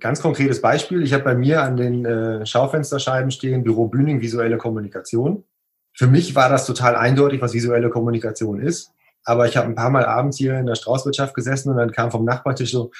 [0.00, 1.02] Ganz konkretes Beispiel.
[1.02, 5.44] Ich habe bei mir an den äh, Schaufensterscheiben stehen Büro Bühning visuelle Kommunikation.
[5.92, 8.92] Für mich war das total eindeutig, was visuelle Kommunikation ist.
[9.24, 12.10] Aber ich habe ein paar Mal abends hier in der Straußwirtschaft gesessen und dann kam
[12.10, 12.90] vom Nachbartisch so,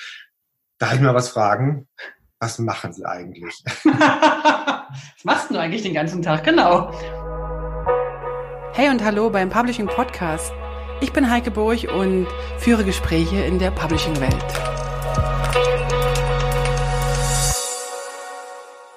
[0.79, 1.89] darf ich mal was fragen?
[2.39, 3.65] Was machen Sie eigentlich?
[3.85, 6.45] was machst du eigentlich den ganzen Tag?
[6.45, 6.93] Genau.
[8.75, 10.53] Hey und hallo beim Publishing Podcast.
[11.01, 12.27] Ich bin Heike Burch und
[12.59, 14.80] führe Gespräche in der Publishing-Welt.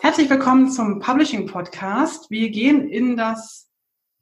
[0.06, 2.30] Herzlich willkommen zum Publishing Podcast.
[2.30, 3.70] Wir gehen in das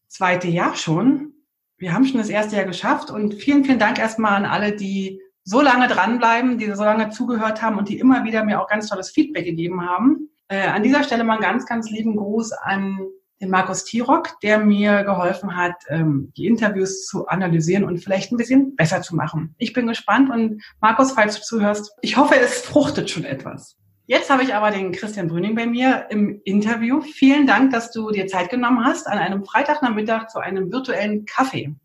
[0.09, 1.33] zweite Jahr schon.
[1.75, 5.19] Wir haben schon das erste Jahr geschafft und vielen, vielen Dank erstmal an alle, die
[5.43, 8.89] so lange dranbleiben, die so lange zugehört haben und die immer wieder mir auch ganz
[8.89, 10.29] tolles Feedback gegeben haben.
[10.49, 12.99] Äh, an dieser Stelle mal einen ganz, ganz lieben Gruß an
[13.41, 18.37] den Markus Tirock, der mir geholfen hat, ähm, die Interviews zu analysieren und vielleicht ein
[18.37, 19.55] bisschen besser zu machen.
[19.57, 23.77] Ich bin gespannt und Markus, falls du zuhörst, ich hoffe, es fruchtet schon etwas.
[24.05, 27.01] Jetzt habe ich aber den Christian Brüning bei mir im Interview.
[27.01, 31.75] Vielen Dank, dass du dir Zeit genommen hast an einem Freitagnachmittag zu einem virtuellen Kaffee.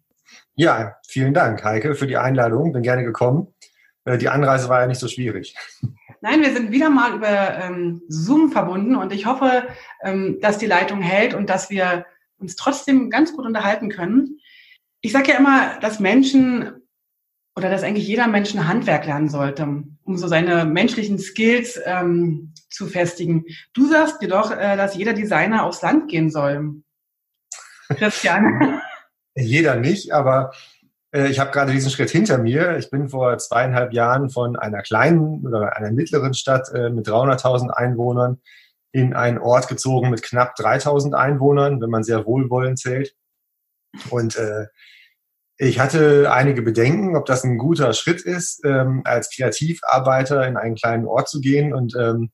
[0.54, 2.72] Ja, vielen Dank, Heike, für die Einladung.
[2.72, 3.54] Bin gerne gekommen.
[4.06, 5.54] Äh, die Anreise war ja nicht so schwierig.
[6.22, 9.64] Nein, wir sind wieder mal über ähm, Zoom verbunden und ich hoffe,
[10.02, 12.06] ähm, dass die Leitung hält und dass wir
[12.38, 14.38] uns trotzdem ganz gut unterhalten können.
[15.02, 16.85] Ich sage ja immer, dass Menschen
[17.56, 19.62] oder dass eigentlich jeder Mensch ein Handwerk lernen sollte,
[20.04, 23.46] um so seine menschlichen Skills ähm, zu festigen.
[23.72, 26.82] Du sagst jedoch, äh, dass jeder Designer aufs Land gehen soll.
[27.88, 28.80] Christian.
[29.34, 30.52] jeder nicht, aber
[31.12, 32.76] äh, ich habe gerade diesen Schritt hinter mir.
[32.76, 37.70] Ich bin vor zweieinhalb Jahren von einer kleinen oder einer mittleren Stadt äh, mit 300.000
[37.70, 38.38] Einwohnern
[38.92, 43.14] in einen Ort gezogen mit knapp 3.000 Einwohnern, wenn man sehr wohlwollend zählt.
[44.10, 44.66] Und äh,
[45.58, 50.74] ich hatte einige Bedenken, ob das ein guter Schritt ist, ähm, als Kreativarbeiter in einen
[50.74, 51.72] kleinen Ort zu gehen.
[51.72, 52.30] Und ähm,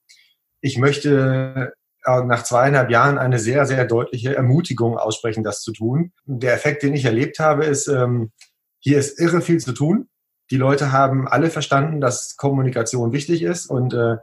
[0.59, 1.73] ich möchte
[2.05, 6.11] äh, nach zweieinhalb Jahren eine sehr, sehr deutliche Ermutigung aussprechen, das zu tun.
[6.25, 8.31] Der Effekt, den ich erlebt habe, ist, ähm,
[8.79, 10.09] hier ist irre viel zu tun.
[10.51, 14.17] Die Leute haben alle verstanden, dass Kommunikation wichtig ist und äh,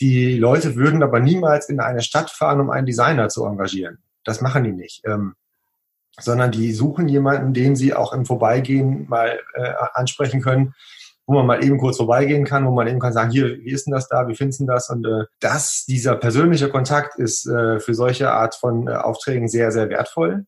[0.00, 3.98] die Leute würden aber niemals in eine Stadt fahren, um einen Designer zu engagieren.
[4.24, 5.02] Das machen die nicht.
[5.06, 5.34] Ähm,
[6.20, 10.74] sondern die suchen jemanden, den sie auch im Vorbeigehen mal äh, ansprechen können,
[11.26, 13.86] wo man mal eben kurz vorbeigehen kann, wo man eben kann sagen, hier, wie ist
[13.86, 14.90] denn das da, wie findest du das?
[14.90, 19.70] Und äh, das, dieser persönliche Kontakt ist äh, für solche Art von äh, Aufträgen sehr,
[19.70, 20.46] sehr wertvoll.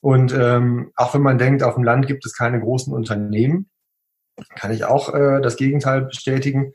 [0.00, 3.70] Und ähm, auch wenn man denkt, auf dem Land gibt es keine großen Unternehmen,
[4.56, 6.72] kann ich auch äh, das Gegenteil bestätigen.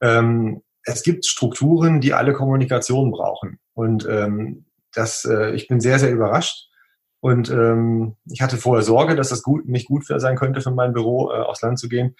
[0.00, 3.58] Ähm, es gibt Strukturen, die alle Kommunikation brauchen.
[3.74, 6.67] Und ähm, das, äh, ich bin sehr, sehr überrascht,
[7.20, 10.92] und ähm, ich hatte vorher Sorge, dass das gut, nicht gut sein könnte für mein
[10.92, 12.14] Büro, äh, aufs Land zu gehen.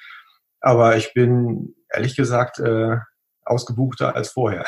[0.61, 2.97] Aber ich bin ehrlich gesagt äh,
[3.45, 4.65] ausgebuchter als vorher.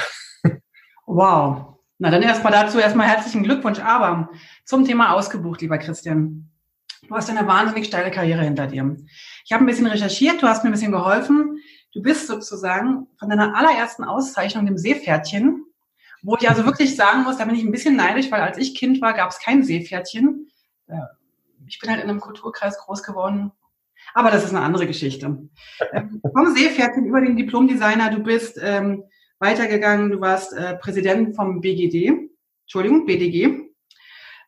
[1.06, 1.74] Wow.
[1.98, 3.80] Na dann erstmal dazu erstmal herzlichen Glückwunsch.
[3.80, 4.30] Aber
[4.64, 6.48] zum Thema ausgebucht, lieber Christian.
[7.08, 8.96] Du hast eine wahnsinnig steile Karriere hinter dir.
[9.44, 11.58] Ich habe ein bisschen recherchiert, du hast mir ein bisschen geholfen.
[11.92, 15.64] Du bist sozusagen von deiner allerersten Auszeichnung, dem Seepferdchen,
[16.22, 18.74] wo ich also wirklich sagen muss, da bin ich ein bisschen neidisch, weil als ich
[18.74, 20.50] Kind war, gab es kein Seepferdchen.
[21.66, 23.52] Ich bin halt in einem Kulturkreis groß geworden.
[24.14, 25.38] Aber das ist eine andere Geschichte.
[25.92, 29.04] Ähm, vom Seepferdchen über den Diplomdesigner, du bist ähm,
[29.38, 32.30] weitergegangen, du warst äh, Präsident vom BGD,
[32.62, 33.70] Entschuldigung, BDG.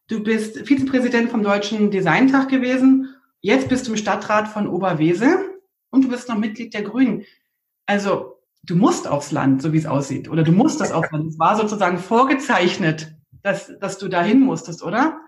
[0.09, 3.15] Du bist Vizepräsident vom Deutschen Designtag gewesen.
[3.41, 5.61] Jetzt bist du im Stadtrat von Oberwesel
[5.91, 7.25] und du bist noch Mitglied der Grünen.
[7.87, 11.27] Also du musst aufs Land, so wie es aussieht, oder du musst das aufs Land.
[11.29, 15.21] Es war sozusagen vorgezeichnet, dass, dass du dahin musstest, oder?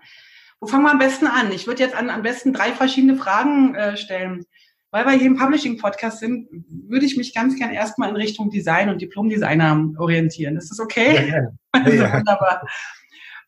[0.59, 1.51] Wo fangen wir am besten an?
[1.51, 4.45] Ich würde jetzt an, am besten drei verschiedene Fragen äh, stellen.
[4.89, 8.89] Weil wir hier im Publishing-Podcast sind, würde ich mich ganz gern erstmal in Richtung Design
[8.89, 10.55] und Diplom-Designer orientieren.
[10.55, 11.15] Ist das okay?
[11.15, 11.47] Ja, ja.
[11.73, 12.13] Also ja.
[12.13, 12.65] wunderbar.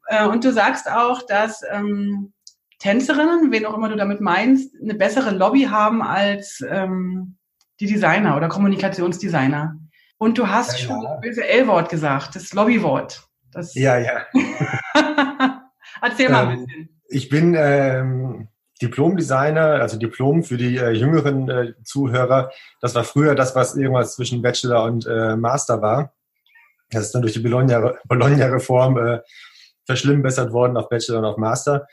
[0.08, 2.34] Äh, und du sagst auch, dass ähm,
[2.80, 7.37] Tänzerinnen, wen auch immer du damit meinst, eine bessere Lobby haben als ähm,
[7.80, 9.76] die Designer oder Kommunikationsdesigner.
[10.18, 13.28] Und du hast ja, schon das böse L-Wort gesagt, das Lobbywort.
[13.52, 14.26] Das ja, ja.
[16.02, 16.90] Erzähl mal ein ähm, bisschen.
[17.10, 18.48] Ich bin ähm,
[18.82, 22.52] Diplom-Designer, also Diplom für die äh, jüngeren äh, Zuhörer.
[22.82, 26.14] Das war früher das, was irgendwas zwischen Bachelor und äh, Master war.
[26.90, 29.22] Das ist dann durch die Bologna-Reform Bologna äh,
[29.86, 31.88] verschlimmbessert worden auf Bachelor und auf Master.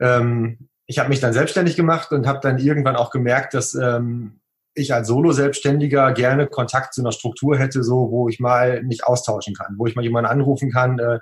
[0.00, 4.40] Ähm, ich habe mich dann selbstständig gemacht und habe dann irgendwann auch gemerkt, dass ähm,
[4.78, 9.54] ich als Solo-Selbstständiger gerne Kontakt zu einer Struktur hätte, so wo ich mal mich austauschen
[9.54, 10.98] kann, wo ich mal jemanden anrufen kann.
[10.98, 11.18] Äh,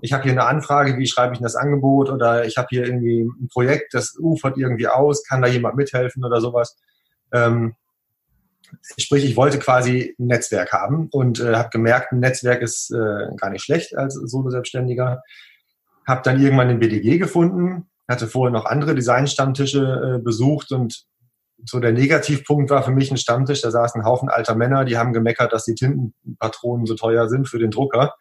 [0.00, 2.08] ich habe hier eine Anfrage, wie schreibe ich denn das Angebot?
[2.08, 6.24] Oder ich habe hier irgendwie ein Projekt, das ufert irgendwie aus, kann da jemand mithelfen
[6.24, 6.76] oder sowas?
[7.32, 7.74] Ähm,
[8.96, 13.34] sprich, ich wollte quasi ein Netzwerk haben und äh, habe gemerkt, ein Netzwerk ist äh,
[13.36, 15.22] gar nicht schlecht als Solo-Selbstständiger.
[16.06, 21.04] Habe dann irgendwann den BDG gefunden, hatte vorher noch andere Design-Stammtische äh, besucht und
[21.64, 24.98] so der Negativpunkt war für mich ein Stammtisch, da saßen ein Haufen alter Männer, die
[24.98, 28.14] haben gemeckert, dass die Tintenpatronen so teuer sind für den Drucker.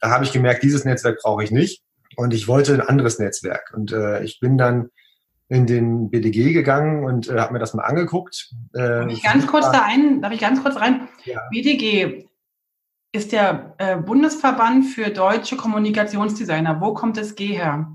[0.00, 1.82] Da habe ich gemerkt, dieses Netzwerk brauche ich nicht
[2.16, 3.72] und ich wollte ein anderes Netzwerk.
[3.74, 4.90] Und äh, ich bin dann
[5.48, 8.52] in den BDG gegangen und äh, habe mir das mal angeguckt.
[8.74, 11.08] Äh, darf ich ganz kurz da ein, darf ich ganz kurz rein?
[11.24, 11.40] Ja.
[11.50, 12.26] BDG
[13.12, 16.80] ist der äh, Bundesverband für deutsche Kommunikationsdesigner.
[16.80, 17.92] Wo kommt das G her?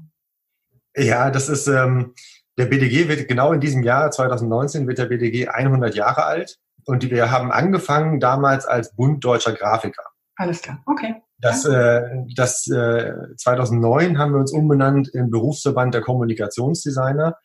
[0.96, 2.14] Ja, das ist ähm,
[2.58, 7.10] der BDG wird genau in diesem Jahr 2019 wird der BDG 100 Jahre alt und
[7.10, 10.04] wir haben angefangen damals als Bund deutscher Grafiker.
[10.36, 11.16] Alles klar, okay.
[11.40, 12.02] Das, äh,
[12.36, 17.36] das äh, 2009 haben wir uns umbenannt im Berufsverband der Kommunikationsdesigner,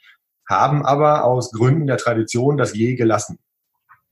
[0.48, 3.38] haben aber aus Gründen der Tradition das je gelassen.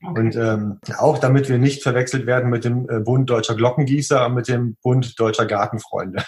[0.03, 0.19] Okay.
[0.19, 4.33] Und ähm, auch damit wir nicht verwechselt werden mit dem äh, Bund deutscher Glockengießer und
[4.33, 6.23] mit dem Bund deutscher Gartenfreunde.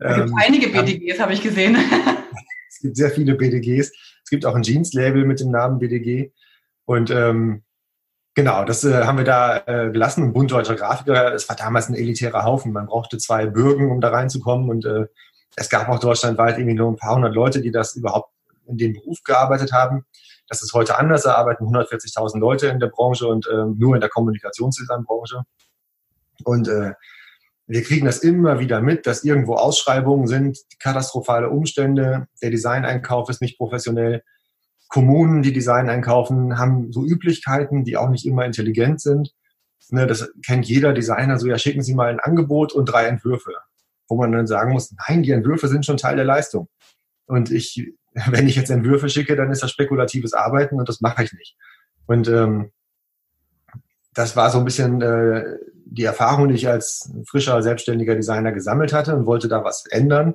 [0.00, 1.76] Da gibt ähm, einige BDGs, habe ich gesehen.
[2.78, 3.90] es gibt sehr viele BDGs.
[4.22, 6.30] Es gibt auch ein Jeans-Label mit dem Namen BDG.
[6.84, 7.64] Und ähm,
[8.34, 10.22] Genau, das äh, haben wir da äh, gelassen.
[10.22, 12.72] Ein Bund deutscher Grafiker, es war damals ein elitärer Haufen.
[12.72, 14.70] Man brauchte zwei Bürgen, um da reinzukommen.
[14.70, 15.06] Und äh,
[15.56, 18.30] es gab auch deutschlandweit irgendwie nur ein paar hundert Leute, die das überhaupt
[18.68, 20.04] in dem Beruf gearbeitet haben.
[20.46, 21.24] Das ist heute anders.
[21.24, 25.42] Da arbeiten 140.000 Leute in der Branche und äh, nur in der Kommunikationsdesignbranche.
[26.44, 26.92] Und äh,
[27.68, 33.42] wir kriegen das immer wieder mit, dass irgendwo Ausschreibungen sind, katastrophale Umstände, der Designeinkauf ist
[33.42, 34.22] nicht professionell
[34.88, 39.34] Kommunen, die Design einkaufen, haben so Üblichkeiten, die auch nicht immer intelligent sind.
[39.90, 43.52] Ne, das kennt jeder Designer so, ja, schicken Sie mal ein Angebot und drei Entwürfe.
[44.08, 46.68] Wo man dann sagen muss, nein, die Entwürfe sind schon Teil der Leistung.
[47.26, 47.92] Und ich,
[48.30, 51.56] wenn ich jetzt Entwürfe schicke, dann ist das spekulatives Arbeiten und das mache ich nicht.
[52.06, 52.72] Und ähm,
[54.14, 55.44] das war so ein bisschen äh,
[55.90, 60.34] die Erfahrung, die ich als frischer, selbstständiger Designer gesammelt hatte und wollte da was ändern.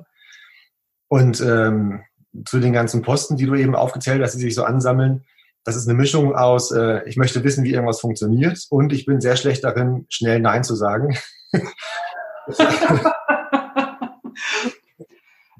[1.08, 2.02] Und ähm,
[2.44, 5.24] zu den ganzen Posten, die du eben aufgezählt hast, die sich so ansammeln.
[5.62, 9.20] Das ist eine Mischung aus, äh, ich möchte wissen, wie irgendwas funktioniert und ich bin
[9.20, 11.16] sehr schlecht darin, schnell Nein zu sagen.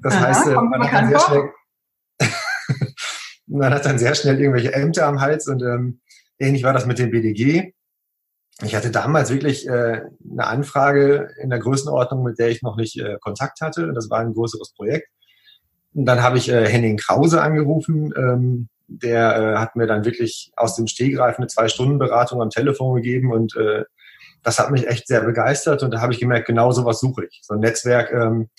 [0.03, 1.49] das heißt, äh, man, hat dann sehr schnell,
[3.47, 6.01] man hat dann sehr schnell irgendwelche Ämter am Hals und ähm,
[6.37, 7.73] ähnlich war das mit dem BDG.
[8.61, 12.97] Ich hatte damals wirklich äh, eine Anfrage in der Größenordnung, mit der ich noch nicht
[12.97, 13.91] äh, Kontakt hatte.
[13.93, 15.09] Das war ein größeres Projekt.
[15.93, 18.13] Und dann habe ich äh, Henning Krause angerufen.
[18.15, 23.31] Ähm, der äh, hat mir dann wirklich aus dem Stegreif eine Zwei-Stunden-Beratung am Telefon gegeben
[23.31, 23.83] und äh,
[24.43, 27.39] das hat mich echt sehr begeistert und da habe ich gemerkt, genau sowas suche ich.
[27.41, 28.49] So ein Netzwerk, ähm,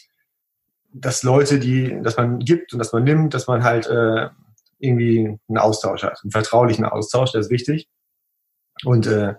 [0.93, 4.29] dass Leute, die, dass man gibt und dass man nimmt, dass man halt äh,
[4.79, 7.89] irgendwie einen Austausch hat, einen vertraulichen Austausch, der ist wichtig.
[8.85, 9.35] Und äh,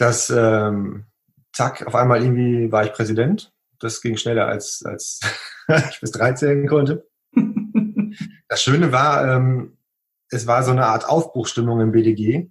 [0.00, 1.04] das, ähm,
[1.52, 5.20] zack, auf einmal irgendwie war ich Präsident das ging schneller als, als
[5.90, 7.06] ich bis 13 konnte.
[8.48, 9.78] Das Schöne war, ähm,
[10.28, 12.48] es war so eine Art Aufbruchstimmung im BDG.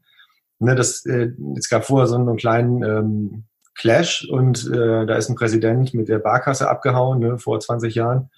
[0.60, 3.44] Ne, das, äh, es gab vorher so einen kleinen ähm,
[3.76, 8.30] Clash und äh, da ist ein Präsident mit der Barkasse abgehauen ne, vor 20 Jahren.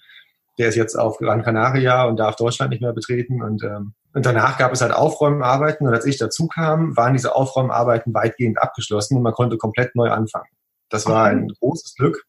[0.58, 3.42] Der ist jetzt auf Gran Canaria und darf Deutschland nicht mehr betreten.
[3.42, 5.86] Und, ähm, und danach gab es halt Aufräumarbeiten.
[5.86, 10.10] Und als ich dazu kam, waren diese Aufräumarbeiten weitgehend abgeschlossen und man konnte komplett neu
[10.10, 10.48] anfangen.
[10.90, 12.24] Das war ein großes Glück.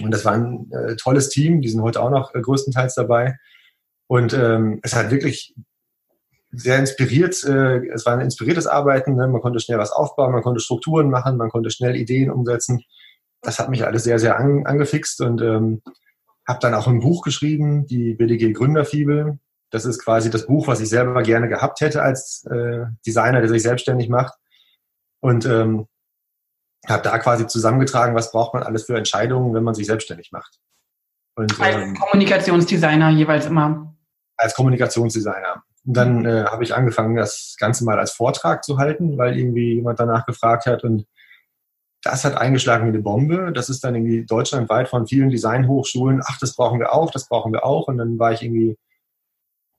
[0.00, 3.36] Und das war ein äh, tolles Team, die sind heute auch noch äh, größtenteils dabei.
[4.06, 5.54] Und ähm, es hat wirklich
[6.52, 9.28] sehr inspiriert, äh, es war ein inspiriertes Arbeiten, ne?
[9.28, 12.82] man konnte schnell was aufbauen, man konnte Strukturen machen, man konnte schnell Ideen umsetzen.
[13.40, 15.82] Das hat mich alles sehr, sehr an, angefixt und ähm,
[16.50, 19.38] habe dann auch ein Buch geschrieben, die BDG Gründerfibel.
[19.70, 23.48] Das ist quasi das Buch, was ich selber gerne gehabt hätte als äh, Designer, der
[23.48, 24.34] sich selbstständig macht.
[25.20, 25.86] Und ähm,
[26.88, 30.58] habe da quasi zusammengetragen, was braucht man alles für Entscheidungen, wenn man sich selbstständig macht.
[31.36, 33.94] Und, als ähm, Kommunikationsdesigner jeweils immer.
[34.36, 35.62] Als Kommunikationsdesigner.
[35.86, 39.74] Und dann äh, habe ich angefangen, das Ganze mal als Vortrag zu halten, weil irgendwie
[39.74, 41.06] jemand danach gefragt hat und
[42.02, 43.52] das hat eingeschlagen wie eine Bombe.
[43.52, 47.52] Das ist dann irgendwie deutschlandweit von vielen Designhochschulen, ach, das brauchen wir auch, das brauchen
[47.52, 47.88] wir auch.
[47.88, 48.78] Und dann war ich irgendwie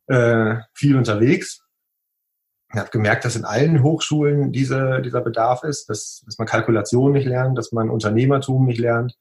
[0.08, 1.64] äh, viel unterwegs.
[2.74, 7.12] Ich habe gemerkt, dass in allen Hochschulen diese, dieser Bedarf ist, dass, dass man Kalkulation
[7.12, 9.18] nicht lernt, dass man Unternehmertum nicht lernt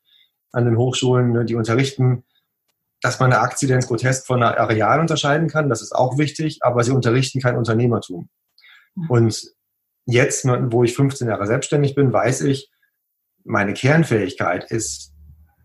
[0.52, 2.24] an den Hochschulen, ne, die unterrichten,
[3.00, 6.84] dass man eine Akzidenz grotesk von einer Areal unterscheiden kann, das ist auch wichtig, aber
[6.84, 8.28] sie unterrichten kein Unternehmertum.
[8.94, 9.10] Mhm.
[9.10, 9.54] Und
[10.04, 12.70] jetzt, wo ich 15 Jahre selbstständig bin, weiß ich,
[13.44, 15.12] meine Kernfähigkeit ist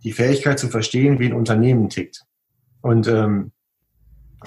[0.03, 2.24] die Fähigkeit zu verstehen, wie ein Unternehmen tickt.
[2.82, 3.51] Und ähm,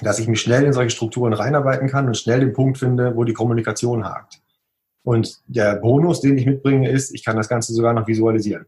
[0.01, 3.23] dass ich mich schnell in solche Strukturen reinarbeiten kann und schnell den Punkt finde, wo
[3.23, 4.41] die Kommunikation hakt.
[5.03, 8.65] Und der Bonus, den ich mitbringe, ist, ich kann das Ganze sogar noch visualisieren.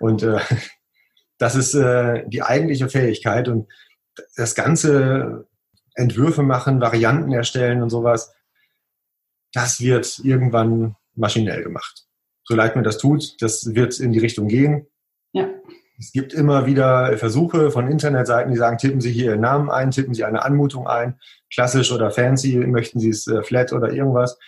[0.00, 0.40] Und äh,
[1.38, 3.48] das ist äh, die eigentliche Fähigkeit.
[3.48, 3.68] Und
[4.36, 5.46] das ganze
[5.94, 8.34] Entwürfe machen, Varianten erstellen und sowas,
[9.52, 12.06] das wird irgendwann maschinell gemacht.
[12.44, 14.86] So leid mir das tut, das wird in die Richtung gehen.
[15.32, 15.48] Ja.
[15.98, 19.92] Es gibt immer wieder Versuche von Internetseiten, die sagen, tippen Sie hier Ihren Namen ein,
[19.92, 21.20] tippen Sie eine Anmutung ein,
[21.52, 24.38] klassisch oder fancy, möchten Sie es äh, flat oder irgendwas.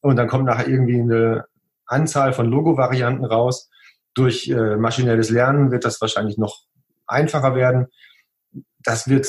[0.00, 1.44] Und dann kommt nachher irgendwie eine
[1.86, 3.70] Anzahl von Logo-Varianten raus.
[4.14, 6.64] Durch äh, maschinelles Lernen wird das wahrscheinlich noch
[7.06, 7.86] einfacher werden.
[8.82, 9.26] Das wird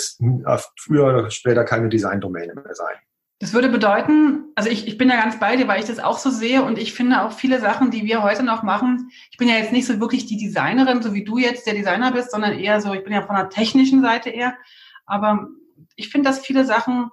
[0.80, 2.96] früher oder später keine Design-Domäne mehr sein.
[3.40, 6.18] Das würde bedeuten, also ich, ich bin ja ganz bei dir, weil ich das auch
[6.18, 9.12] so sehe und ich finde auch viele Sachen, die wir heute noch machen.
[9.30, 12.12] Ich bin ja jetzt nicht so wirklich die Designerin, so wie du jetzt der Designer
[12.12, 14.58] bist, sondern eher so, ich bin ja von der technischen Seite eher.
[15.06, 15.50] Aber
[15.96, 17.12] ich finde, dass viele Sachen,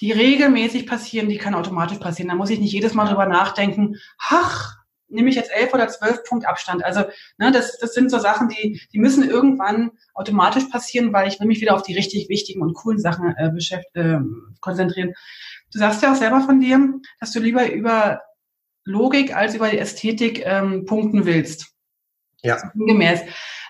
[0.00, 2.30] die regelmäßig passieren, die können automatisch passieren.
[2.30, 4.81] Da muss ich nicht jedes Mal drüber nachdenken, ach,
[5.12, 6.84] nehme ich jetzt elf oder zwölf Punkt Abstand.
[6.84, 7.04] Also
[7.38, 11.46] ne, das, das sind so Sachen, die, die müssen irgendwann automatisch passieren, weil ich will
[11.46, 14.18] mich wieder auf die richtig wichtigen und coolen Sachen äh, beschäft, äh,
[14.60, 15.14] konzentrieren.
[15.72, 16.80] Du sagst ja auch selber von dir,
[17.20, 18.20] dass du lieber über
[18.84, 21.68] Logik als über die Ästhetik ähm, punkten willst.
[22.42, 22.58] Ja.
[22.74, 23.20] Gemäß.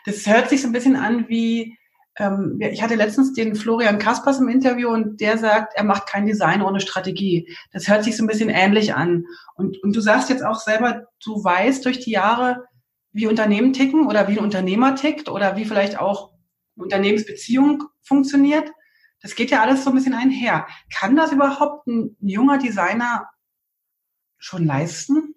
[0.06, 1.76] Das hört sich so ein bisschen an wie,
[2.16, 6.26] ähm, ich hatte letztens den Florian Kaspers im Interview und der sagt, er macht kein
[6.26, 7.48] Design ohne Strategie.
[7.72, 9.24] Das hört sich so ein bisschen ähnlich an.
[9.54, 12.64] Und, und du sagst jetzt auch selber, du weißt durch die Jahre,
[13.12, 16.32] wie Unternehmen ticken oder wie ein Unternehmer tickt oder wie vielleicht auch
[16.76, 18.70] eine Unternehmensbeziehung funktioniert.
[19.20, 20.66] Das geht ja alles so ein bisschen einher.
[20.94, 23.28] Kann das überhaupt ein junger Designer
[24.38, 25.34] schon leisten?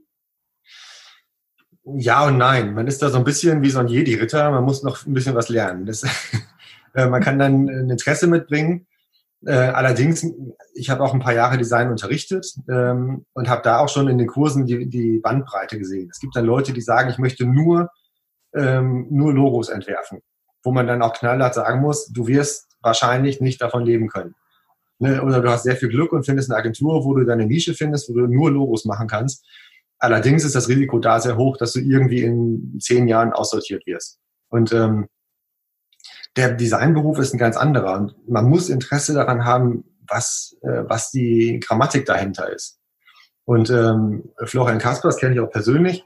[1.84, 2.74] Ja und nein.
[2.74, 4.50] Man ist da so ein bisschen wie so ein Jedi-Ritter.
[4.50, 5.86] Man muss noch ein bisschen was lernen.
[5.86, 6.01] Das,
[6.95, 8.87] äh, man kann dann ein Interesse mitbringen.
[9.45, 10.25] Äh, allerdings,
[10.73, 14.17] ich habe auch ein paar Jahre Design unterrichtet ähm, und habe da auch schon in
[14.17, 16.09] den Kursen die, die Bandbreite gesehen.
[16.11, 17.89] Es gibt dann Leute, die sagen, ich möchte nur,
[18.55, 20.21] ähm, nur Logos entwerfen,
[20.63, 24.33] wo man dann auch knallhart sagen muss, du wirst wahrscheinlich nicht davon leben können.
[24.99, 25.21] Ne?
[25.21, 28.09] Oder du hast sehr viel Glück und findest eine Agentur, wo du deine Nische findest,
[28.09, 29.45] wo du nur Logos machen kannst.
[29.99, 34.19] Allerdings ist das Risiko da sehr hoch, dass du irgendwie in zehn Jahren aussortiert wirst.
[34.49, 35.07] Und ähm,
[36.35, 37.95] der Designberuf ist ein ganz anderer.
[37.95, 42.79] Und man muss Interesse daran haben, was, äh, was die Grammatik dahinter ist.
[43.45, 46.03] Und ähm, Florian Kaspers kenne ich auch persönlich,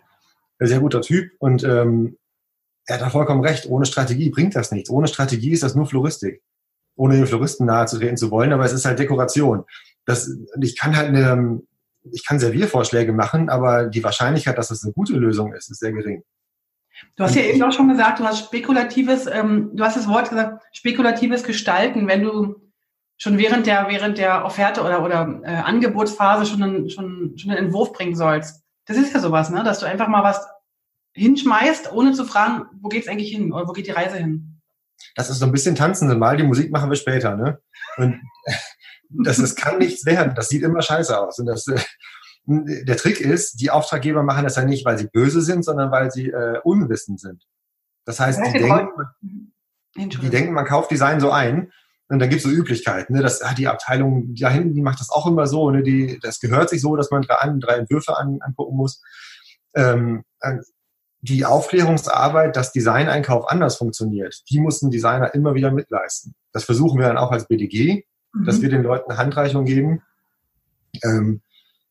[0.59, 1.31] ein sehr guter Typ.
[1.39, 2.17] Und ähm,
[2.85, 3.67] er hat da vollkommen recht.
[3.67, 4.89] Ohne Strategie bringt das nichts.
[4.89, 6.41] Ohne Strategie ist das nur Floristik
[6.99, 9.63] ohne den Floristen nahe zu treten zu wollen, aber es ist halt Dekoration.
[10.05, 10.29] Das,
[10.61, 11.61] ich kann halt eine,
[12.11, 15.93] ich kann Serviervorschläge machen, aber die Wahrscheinlichkeit, dass das eine gute Lösung ist, ist sehr
[15.93, 16.23] gering.
[17.15, 20.29] Du hast ja eben auch schon gesagt, du hast spekulatives, ähm, du hast das Wort
[20.29, 22.55] gesagt, spekulatives Gestalten, wenn du
[23.17, 27.65] schon während der, während der Offerte oder, oder äh, Angebotsphase schon einen, schon, schon einen
[27.65, 28.63] Entwurf bringen sollst.
[28.85, 29.63] Das ist ja sowas, ne?
[29.63, 30.47] dass du einfach mal was
[31.13, 34.59] hinschmeißt, ohne zu fragen, wo geht's eigentlich hin oder wo geht die Reise hin
[35.15, 37.59] das ist so ein bisschen tanzende Mal, die Musik machen wir später, ne?
[37.97, 38.21] Und
[39.09, 40.35] das, das kann nichts werden.
[40.35, 41.39] Das sieht immer scheiße aus.
[41.39, 41.65] Und das,
[42.49, 46.11] der Trick ist, die Auftraggeber machen das ja nicht, weil sie böse sind, sondern weil
[46.11, 47.45] sie äh, unwissend sind.
[48.05, 48.89] Das heißt, die denken,
[49.95, 51.71] die denken, man kauft Design so ein
[52.07, 53.15] und dann gibt es so Üblichkeiten.
[53.15, 53.21] Ne?
[53.21, 55.69] Das, ah, die Abteilung da hinten, die macht das auch immer so.
[55.69, 55.83] Ne?
[55.83, 59.03] Die, das gehört sich so, dass man drei, drei Entwürfe an, angucken muss.
[59.75, 60.23] Ähm,
[61.21, 66.33] die Aufklärungsarbeit, dass Designeinkauf anders funktioniert, die muss ein Designer immer wieder mitleisten.
[66.51, 68.45] Das versuchen wir dann auch als BDG, mhm.
[68.45, 70.01] dass wir den Leuten Handreichung geben.
[71.03, 71.41] Ähm,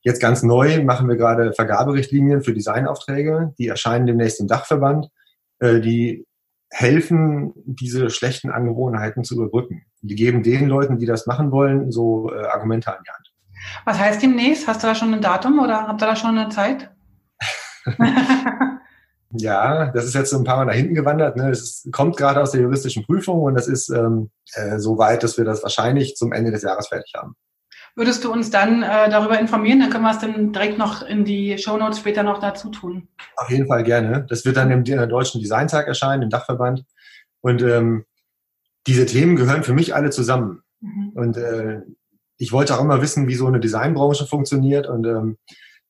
[0.09, 3.55] jetzt ganz neu machen wir gerade Vergaberichtlinien für Designaufträge.
[3.59, 5.09] Die erscheinen demnächst im Dachverband.
[5.61, 6.27] Äh, die
[6.71, 9.83] helfen, diese schlechten Angewohnheiten zu überbrücken.
[10.03, 13.33] Die geben den Leuten, die das machen wollen, so äh, Argumente an die Hand.
[13.85, 14.67] Was heißt demnächst?
[14.67, 16.91] Hast du da schon ein Datum oder habt ihr da schon eine Zeit?
[19.33, 21.37] Ja, das ist jetzt so ein paar Mal nach hinten gewandert.
[21.37, 21.51] Ne?
[21.51, 25.37] Es kommt gerade aus der juristischen Prüfung und das ist ähm, äh, so weit, dass
[25.37, 27.35] wir das wahrscheinlich zum Ende des Jahres fertig haben.
[27.99, 29.81] Würdest du uns dann äh, darüber informieren?
[29.81, 33.09] Dann können wir es dann direkt noch in die Shownotes später noch dazu tun.
[33.37, 34.25] Auf jeden Fall gerne.
[34.29, 36.85] Das wird dann im Deutschen Designtag erscheinen, im Dachverband.
[37.41, 38.05] Und ähm,
[38.87, 40.63] diese Themen gehören für mich alle zusammen.
[40.81, 41.11] Mhm.
[41.15, 41.83] Und äh,
[42.37, 44.87] ich wollte auch immer wissen, wie so eine Designbranche funktioniert.
[44.87, 45.37] Und ähm,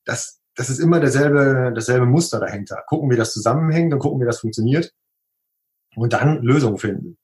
[0.05, 2.83] das das ist immer derselbe, dasselbe Muster dahinter.
[2.89, 4.93] Gucken, wie das zusammenhängt und gucken, wie das funktioniert.
[5.95, 7.17] Und dann Lösungen finden.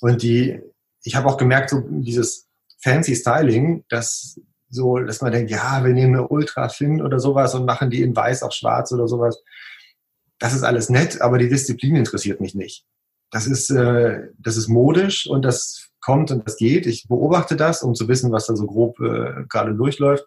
[0.00, 0.62] Und die,
[1.04, 2.47] ich habe auch gemerkt, so dieses
[2.82, 7.54] fancy Styling, dass so, dass man denkt, ja, wir nehmen eine Ultra Thin oder sowas
[7.54, 9.42] und machen die in weiß auf schwarz oder sowas.
[10.38, 12.84] Das ist alles nett, aber die Disziplin interessiert mich nicht.
[13.30, 16.86] das ist, äh, das ist modisch und das kommt und das geht.
[16.86, 20.26] Ich beobachte das, um zu wissen, was da so grob äh, gerade durchläuft.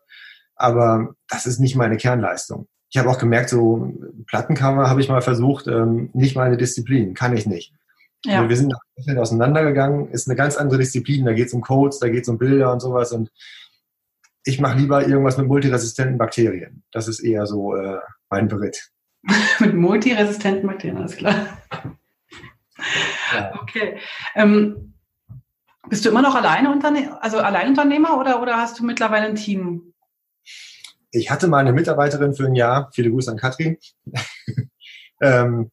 [0.56, 2.68] Aber das ist nicht meine Kernleistung.
[2.90, 3.94] Ich habe auch gemerkt, so
[4.28, 7.74] Plattencover habe ich mal versucht, ähm, nicht meine Disziplin, kann ich nicht.
[8.26, 8.38] Ja.
[8.38, 11.26] Also wir sind auseinandergegangen, ist eine ganz andere Disziplin.
[11.26, 13.12] Da geht es um Codes, da geht es um Bilder und sowas.
[13.12, 13.32] Und
[14.44, 16.84] ich mache lieber irgendwas mit multiresistenten Bakterien.
[16.92, 18.00] Das ist eher so äh,
[18.30, 18.92] mein Beritt.
[19.60, 21.36] mit multiresistenten Bakterien, alles klar.
[23.34, 23.60] Ja.
[23.62, 23.98] Okay.
[24.36, 24.94] Ähm,
[25.90, 29.94] bist du immer noch alleine Unterne also Alleinunternehmer oder, oder hast du mittlerweile ein Team?
[31.12, 32.90] Ich hatte mal eine Mitarbeiterin für ein Jahr.
[32.94, 33.78] Viele Grüße an Katrin.
[35.22, 35.72] ähm,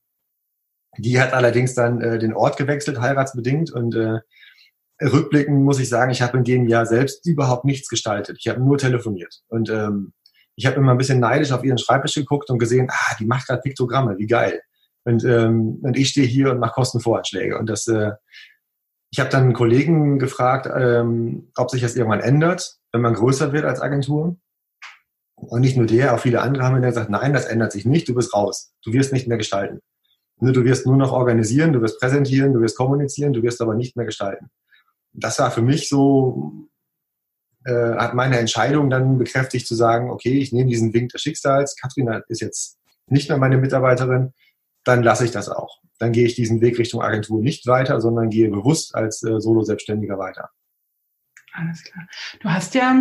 [0.99, 3.73] die hat allerdings dann äh, den Ort gewechselt, heiratsbedingt.
[3.73, 4.21] Und äh,
[5.01, 8.39] rückblickend muss ich sagen, ich habe in dem Jahr selbst überhaupt nichts gestaltet.
[8.41, 9.41] Ich habe nur telefoniert.
[9.49, 10.13] Und ähm,
[10.57, 13.47] ich habe immer ein bisschen neidisch auf ihren Schreibtisch geguckt und gesehen, ah, die macht
[13.47, 14.61] gerade Piktogramme, wie geil.
[15.05, 17.57] Und, ähm, und ich stehe hier und mache Kostenvoranschläge.
[17.57, 18.13] Und das, äh,
[19.11, 23.53] ich habe dann einen Kollegen gefragt, ähm, ob sich das irgendwann ändert, wenn man größer
[23.53, 24.37] wird als Agentur.
[25.37, 28.09] Und nicht nur der, auch viele andere haben mir gesagt, nein, das ändert sich nicht,
[28.09, 28.73] du bist raus.
[28.83, 29.81] Du wirst nicht mehr gestalten.
[30.41, 33.97] Du wirst nur noch organisieren, du wirst präsentieren, du wirst kommunizieren, du wirst aber nicht
[33.97, 34.51] mehr gestalten.
[35.13, 36.69] Das war für mich so,
[37.65, 41.77] äh, hat meine Entscheidung dann bekräftigt zu sagen, okay, ich nehme diesen Wink des Schicksals,
[41.77, 42.79] Katrina ist jetzt
[43.09, 44.33] nicht mehr meine Mitarbeiterin,
[44.85, 45.81] dann lasse ich das auch.
[45.99, 50.19] Dann gehe ich diesen Weg Richtung Agentur nicht weiter, sondern gehe bewusst als äh, Solo-Selbstständiger
[50.19, 50.51] weiter.
[51.53, 52.07] Alles klar.
[52.41, 52.95] Du hast ja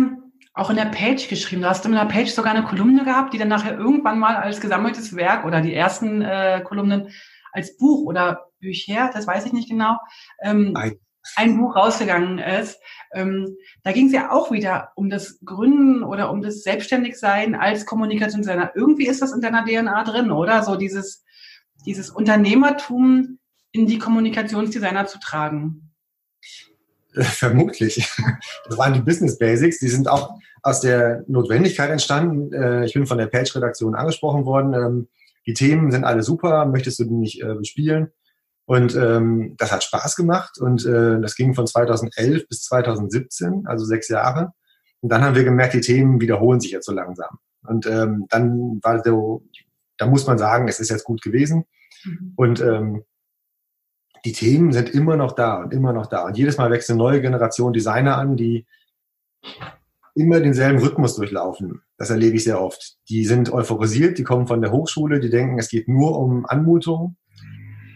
[0.58, 1.62] auch in der Page geschrieben.
[1.62, 4.60] Du hast in der Page sogar eine Kolumne gehabt, die dann nachher irgendwann mal als
[4.60, 7.10] gesammeltes Werk oder die ersten äh, Kolumnen
[7.52, 9.96] als Buch oder Bücher, das weiß ich nicht genau,
[10.42, 10.98] ähm, ein.
[11.36, 12.80] ein Buch rausgegangen ist.
[13.12, 17.86] Ähm, da ging es ja auch wieder um das Gründen oder um das Selbstständigsein als
[17.86, 18.72] Kommunikationsdesigner.
[18.74, 20.64] Irgendwie ist das in deiner DNA drin, oder?
[20.64, 21.24] So dieses,
[21.86, 23.38] dieses Unternehmertum
[23.70, 25.92] in die Kommunikationsdesigner zu tragen.
[27.12, 28.10] Vermutlich.
[28.68, 29.78] Das waren die Business Basics.
[29.78, 32.52] Die sind auch aus der Notwendigkeit entstanden.
[32.52, 34.74] Äh, ich bin von der Page-Redaktion angesprochen worden.
[34.74, 35.08] Ähm,
[35.46, 38.12] die Themen sind alle super, möchtest du die nicht äh, bespielen?
[38.66, 43.86] Und ähm, das hat Spaß gemacht und äh, das ging von 2011 bis 2017, also
[43.86, 44.52] sechs Jahre.
[45.00, 47.38] Und dann haben wir gemerkt, die Themen wiederholen sich jetzt so langsam.
[47.66, 49.42] Und ähm, dann war so,
[49.96, 51.64] da muss man sagen, es ist jetzt gut gewesen.
[52.04, 52.32] Mhm.
[52.36, 53.04] Und ähm,
[54.24, 56.26] die Themen sind immer noch da und immer noch da.
[56.26, 58.66] Und jedes Mal wächst eine neue Generation Designer an, die
[60.18, 61.80] immer denselben Rhythmus durchlaufen.
[61.96, 62.96] Das erlebe ich sehr oft.
[63.08, 67.16] Die sind euphorisiert, die kommen von der Hochschule, die denken, es geht nur um Anmutung.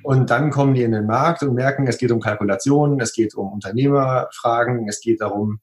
[0.05, 3.35] Und dann kommen die in den Markt und merken, es geht um Kalkulationen, es geht
[3.35, 5.61] um Unternehmerfragen, es geht darum,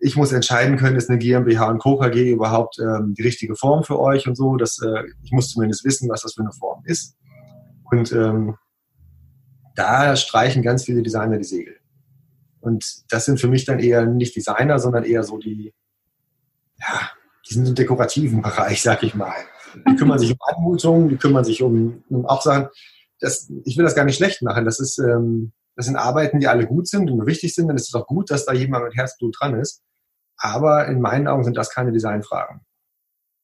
[0.00, 1.98] ich muss entscheiden können, ist eine GmbH und Co.
[1.98, 4.56] KG überhaupt ähm, die richtige Form für euch und so.
[4.56, 7.16] Das, äh, ich muss zumindest wissen, was das für eine Form ist.
[7.90, 8.56] Und ähm,
[9.76, 11.79] da streichen ganz viele Designer die Segel.
[12.60, 15.72] Und das sind für mich dann eher nicht Designer, sondern eher so die,
[16.78, 17.10] ja,
[17.48, 19.34] die sind im dekorativen Bereich, sag ich mal.
[19.88, 22.68] Die kümmern sich um Anmutungen, die kümmern sich um, um auch Sachen.
[23.20, 24.64] Das, ich will das gar nicht schlecht machen.
[24.64, 27.68] Das ist, ähm, das sind Arbeiten, die alle gut sind und wichtig sind.
[27.68, 29.82] Dann ist es auch gut, dass da jemand mit Herzblut dran ist.
[30.36, 32.62] Aber in meinen Augen sind das keine Designfragen.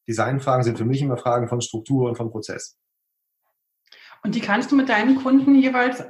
[0.09, 2.79] Designfragen sind für mich immer Fragen von Struktur und von Prozess.
[4.23, 6.05] Und die kannst du mit deinen Kunden jeweils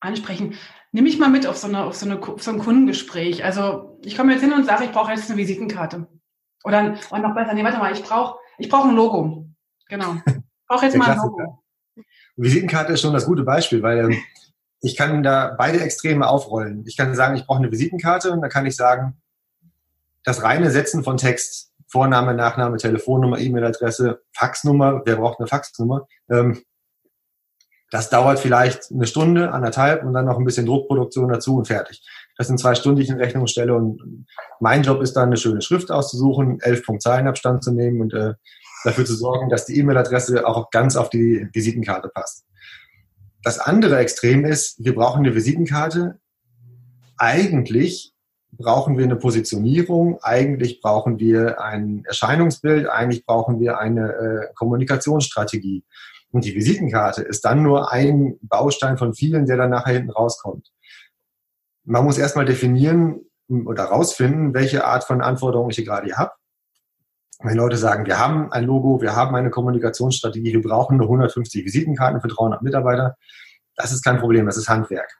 [0.00, 0.54] ansprechen.
[0.94, 3.44] Nimm mich mal mit auf so, eine, auf so, eine, auf so ein Kundengespräch.
[3.44, 6.06] Also ich komme jetzt hin und sage, ich brauche jetzt eine Visitenkarte.
[6.62, 9.44] Oder, oder noch besser, nee, warte mal, ich brauche ich brauch ein Logo.
[9.88, 10.14] Genau.
[10.24, 11.64] Ich brauche jetzt mal ein Logo.
[12.36, 14.16] Visitenkarte ist schon das gute Beispiel, weil ähm,
[14.82, 16.84] ich kann da beide Extreme aufrollen.
[16.86, 19.20] Ich kann sagen, ich brauche eine Visitenkarte und dann kann ich sagen,
[20.22, 26.06] das reine Setzen von Text, Vorname, Nachname, Telefonnummer, E-Mail-Adresse, Faxnummer, wer braucht eine Faxnummer?
[26.30, 26.62] Ähm,
[27.94, 32.02] das dauert vielleicht eine Stunde, anderthalb und dann noch ein bisschen Druckproduktion dazu und fertig.
[32.36, 34.26] Das sind zwei Stunden, die ich in Rechnung stelle und
[34.58, 38.34] mein Job ist dann, eine schöne Schrift auszusuchen, elf Punkt Zeilenabstand zu nehmen und äh,
[38.82, 42.44] dafür zu sorgen, dass die E-Mail-Adresse auch ganz auf die Visitenkarte passt.
[43.44, 46.18] Das andere Extrem ist, wir brauchen eine Visitenkarte.
[47.16, 48.12] Eigentlich
[48.50, 55.84] brauchen wir eine Positionierung, eigentlich brauchen wir ein Erscheinungsbild, eigentlich brauchen wir eine äh, Kommunikationsstrategie.
[56.34, 60.72] Und die Visitenkarte ist dann nur ein Baustein von vielen, der dann nachher hinten rauskommt.
[61.84, 66.32] Man muss erstmal definieren oder rausfinden, welche Art von Anforderungen ich hier gerade habe.
[67.40, 71.64] Wenn Leute sagen, wir haben ein Logo, wir haben eine Kommunikationsstrategie, wir brauchen nur 150
[71.64, 73.14] Visitenkarten für 300 Mitarbeiter,
[73.76, 75.12] das ist kein Problem, das ist Handwerk.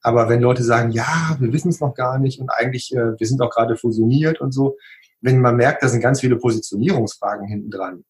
[0.00, 3.26] Aber wenn Leute sagen, ja, wir wissen es noch gar nicht und eigentlich, äh, wir
[3.26, 4.78] sind auch gerade fusioniert und so,
[5.20, 8.04] wenn man merkt, da sind ganz viele Positionierungsfragen hinten dran,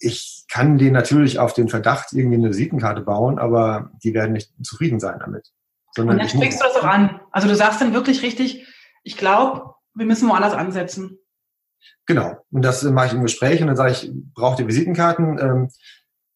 [0.00, 4.52] ich kann denen natürlich auf den Verdacht irgendwie eine Visitenkarte bauen, aber die werden nicht
[4.62, 5.52] zufrieden sein damit.
[5.94, 7.20] Sondern und dann sprichst du das auch an.
[7.30, 8.66] Also du sagst dann wirklich richtig,
[9.02, 11.18] ich glaube, wir müssen woanders ansetzen.
[12.06, 12.36] Genau.
[12.50, 15.38] Und das mache ich im Gespräch und dann sage ich, braucht ihr Visitenkarten?
[15.38, 15.68] Ähm,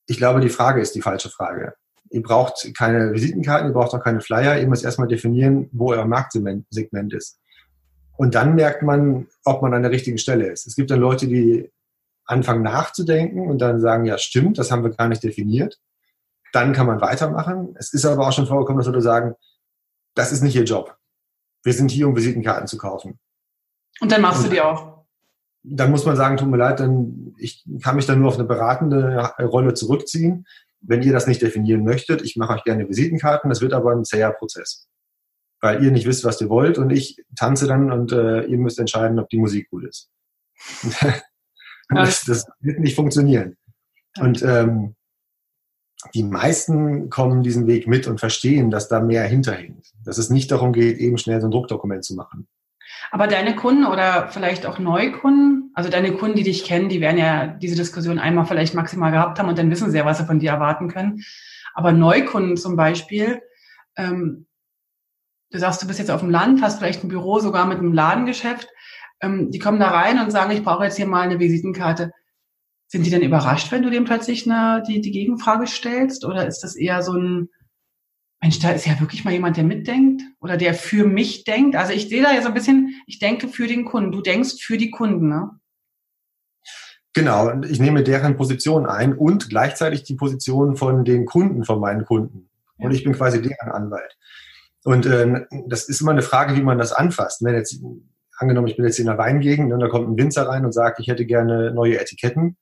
[0.07, 1.75] ich glaube, die Frage ist die falsche Frage.
[2.11, 4.59] Ihr braucht keine Visitenkarten, ihr braucht auch keine Flyer.
[4.59, 7.41] Ihr müsst erstmal definieren, wo euer Marktsegment ist.
[8.17, 10.67] Und dann merkt man, ob man an der richtigen Stelle ist.
[10.67, 11.73] Es gibt dann Leute, die
[12.27, 15.81] anfangen nachzudenken und dann sagen, ja, stimmt, das haben wir gar nicht definiert.
[16.53, 17.75] Dann kann man weitermachen.
[17.79, 19.35] Es ist aber auch schon vorgekommen, dass Leute sagen,
[20.15, 20.97] das ist nicht ihr Job.
[21.63, 23.19] Wir sind hier, um Visitenkarten zu kaufen.
[24.01, 25.05] Und dann machst und du die auch.
[25.63, 28.45] Dann muss man sagen, tut mir leid, dann ich kann mich dann nur auf eine
[28.45, 30.47] beratende Rolle zurückziehen.
[30.81, 34.05] Wenn ihr das nicht definieren möchtet, ich mache euch gerne Visitenkarten, das wird aber ein
[34.05, 34.89] zäher Prozess.
[35.61, 38.79] Weil ihr nicht wisst, was ihr wollt und ich tanze dann und äh, ihr müsst
[38.79, 40.11] entscheiden, ob die Musik gut ist.
[41.89, 43.57] das, das, wird nicht funktionieren.
[44.19, 44.95] Und ähm,
[46.15, 49.93] die meisten kommen diesen Weg mit und verstehen, dass da mehr hinterhängt.
[50.05, 52.47] Dass es nicht darum geht, eben schnell so ein Druckdokument zu machen.
[53.11, 57.19] Aber deine Kunden oder vielleicht auch Neukunden, also deine Kunden, die dich kennen, die werden
[57.19, 60.27] ja diese Diskussion einmal vielleicht maximal gehabt haben und dann wissen sie ja, was sie
[60.27, 61.23] von dir erwarten können.
[61.75, 63.43] Aber Neukunden zum Beispiel,
[63.97, 64.47] ähm,
[65.51, 67.93] du sagst, du bist jetzt auf dem Land, hast vielleicht ein Büro sogar mit einem
[67.93, 68.69] Ladengeschäft,
[69.25, 72.13] ähm, die kommen da rein und sagen, ich brauche jetzt hier mal eine Visitenkarte.
[72.87, 76.25] Sind die denn überrascht, wenn du dem plötzlich eine, die, die Gegenfrage stellst?
[76.25, 77.49] Oder ist das eher so ein,
[78.41, 81.77] Mensch, da ist ja wirklich mal jemand, der mitdenkt oder der für mich denkt.
[81.77, 84.13] Also ich sehe da ja so ein bisschen, ich denke für den Kunden.
[84.13, 85.51] Du denkst für die Kunden, ne?
[87.15, 92.05] Genau, ich nehme deren Position ein und gleichzeitig die Position von den Kunden, von meinen
[92.05, 92.51] Kunden.
[92.77, 94.19] Und ich bin quasi deren Anwalt.
[94.83, 97.43] Und äh, das ist immer eine Frage, wie man das anfasst.
[97.43, 97.81] Wenn jetzt,
[98.39, 101.01] angenommen, ich bin jetzt in der Weingegend und da kommt ein Winzer rein und sagt,
[101.01, 102.57] ich hätte gerne neue Etiketten,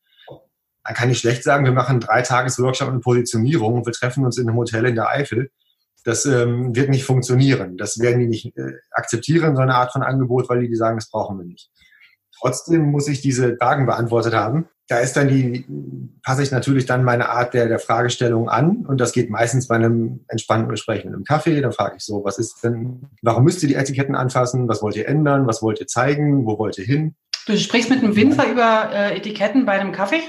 [0.85, 4.25] dann kann ich schlecht sagen, wir machen drei Tages Workshop und Positionierung und wir treffen
[4.25, 5.51] uns in einem Hotel in der Eifel
[6.05, 7.77] das ähm, wird nicht funktionieren.
[7.77, 10.97] Das werden die nicht äh, akzeptieren, so eine Art von Angebot, weil die, die sagen,
[10.97, 11.71] das brauchen wir nicht.
[12.39, 14.69] Trotzdem muss ich diese Fragen beantwortet haben.
[14.89, 15.65] Da ist dann die,
[16.23, 19.77] passe ich natürlich dann meine Art der, der Fragestellung an und das geht meistens bei
[19.77, 21.61] einem entspannten Gespräch mit einem Kaffee.
[21.61, 24.69] Da frage ich so, was ist denn, warum müsst ihr die Etiketten anfassen?
[24.69, 25.47] Was wollt ihr ändern?
[25.47, 26.47] Was wollt ihr zeigen?
[26.47, 27.15] Wo wollt ihr hin?
[27.47, 30.23] Du sprichst mit einem Winzer über äh, Etiketten bei einem Kaffee?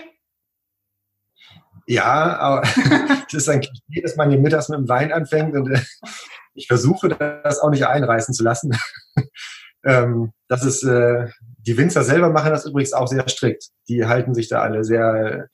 [1.86, 2.62] Ja, aber
[3.28, 5.82] es ist ein Klischee, dass man hier mittags mit dem Wein anfängt und äh,
[6.54, 8.78] ich versuche das auch nicht einreißen zu lassen.
[9.84, 13.70] Ähm, das ist, äh, die Winzer selber machen das übrigens auch sehr strikt.
[13.88, 15.50] Die halten sich da alle sehr,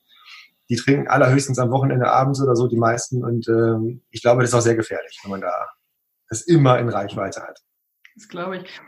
[0.70, 3.24] die trinken allerhöchstens am Wochenende abends oder so, die meisten.
[3.24, 5.54] Und ähm, ich glaube, das ist auch sehr gefährlich, wenn man da
[6.30, 7.60] das immer in Reichweite hat.
[8.16, 8.82] Das glaube ich.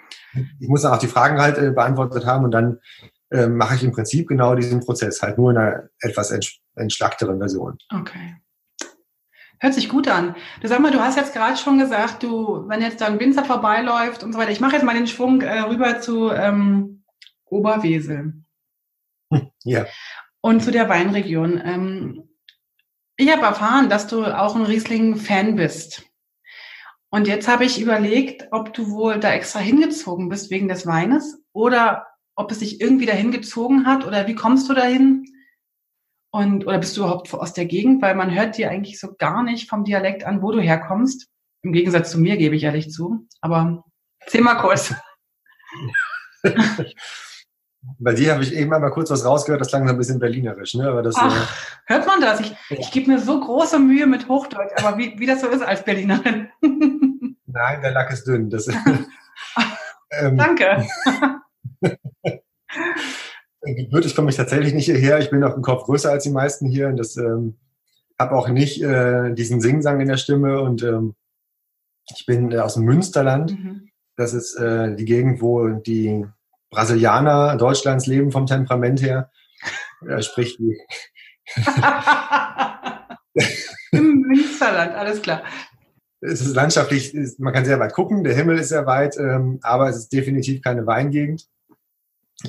[0.60, 2.80] Ich muss dann auch die Fragen halt äh, beantwortet haben und dann
[3.32, 6.32] äh, mache ich im Prinzip genau diesen Prozess, halt nur in einer etwas
[6.75, 7.77] entschlackteren Version.
[7.93, 8.36] Okay.
[9.62, 10.36] Hört sich gut an.
[10.60, 13.45] Du sag mal, du hast jetzt gerade schon gesagt, du, wenn jetzt da ein Winzer
[13.45, 17.04] vorbeiläuft und so weiter, ich mache jetzt mal den Schwung äh, rüber zu ähm,
[17.45, 18.34] Oberwesel.
[19.63, 19.86] Ja.
[20.41, 21.62] Und zu der Weinregion.
[21.63, 22.30] Ähm,
[23.15, 26.04] ich habe erfahren, dass du auch ein Riesling-Fan bist.
[27.12, 31.43] Und jetzt habe ich überlegt, ob du wohl da extra hingezogen bist wegen des Weines
[31.54, 35.26] oder ob es dich irgendwie dahin gezogen hat oder wie kommst du dahin?
[36.32, 38.02] Und, oder bist du überhaupt aus der Gegend?
[38.02, 41.28] Weil man hört dir eigentlich so gar nicht vom Dialekt an, wo du herkommst.
[41.62, 43.28] Im Gegensatz zu mir, gebe ich ehrlich zu.
[43.41, 43.84] Aber
[44.20, 44.94] erzähl mal kurz.
[47.98, 50.76] Bei dir habe ich eben einmal kurz was rausgehört, das klang so ein bisschen berlinerisch,
[50.76, 50.88] ne?
[50.88, 52.39] Aber das, Ach, äh, hört man das?
[52.39, 52.78] Ich, ja.
[52.78, 55.84] ich gebe mir so große Mühe mit Hochdeutsch, aber wie, wie das so ist als
[55.84, 56.50] Berlinerin.
[56.62, 58.52] Nein, der Lack ist dünn.
[58.52, 58.67] Das,
[60.12, 60.88] ähm, Danke.
[63.62, 65.19] Gebürtig komme ich tatsächlich nicht hierher.
[65.19, 67.58] Ich bin auch im Kopf größer als die meisten hier und das ähm,
[68.17, 71.15] habe auch nicht äh, diesen Singsang in der Stimme und ähm,
[72.15, 73.52] ich bin äh, aus dem Münsterland.
[73.52, 73.89] Mhm.
[74.15, 76.26] Das ist äh, die Gegend, wo die
[76.71, 79.30] Brasilianer Deutschlands leben vom Temperament her.
[80.08, 80.80] Äh, sprich die
[83.91, 85.43] Im Münsterland, alles klar.
[86.21, 89.89] Es ist landschaftlich, man kann sehr weit gucken, der Himmel ist sehr weit, ähm, aber
[89.89, 91.47] es ist definitiv keine Weingegend.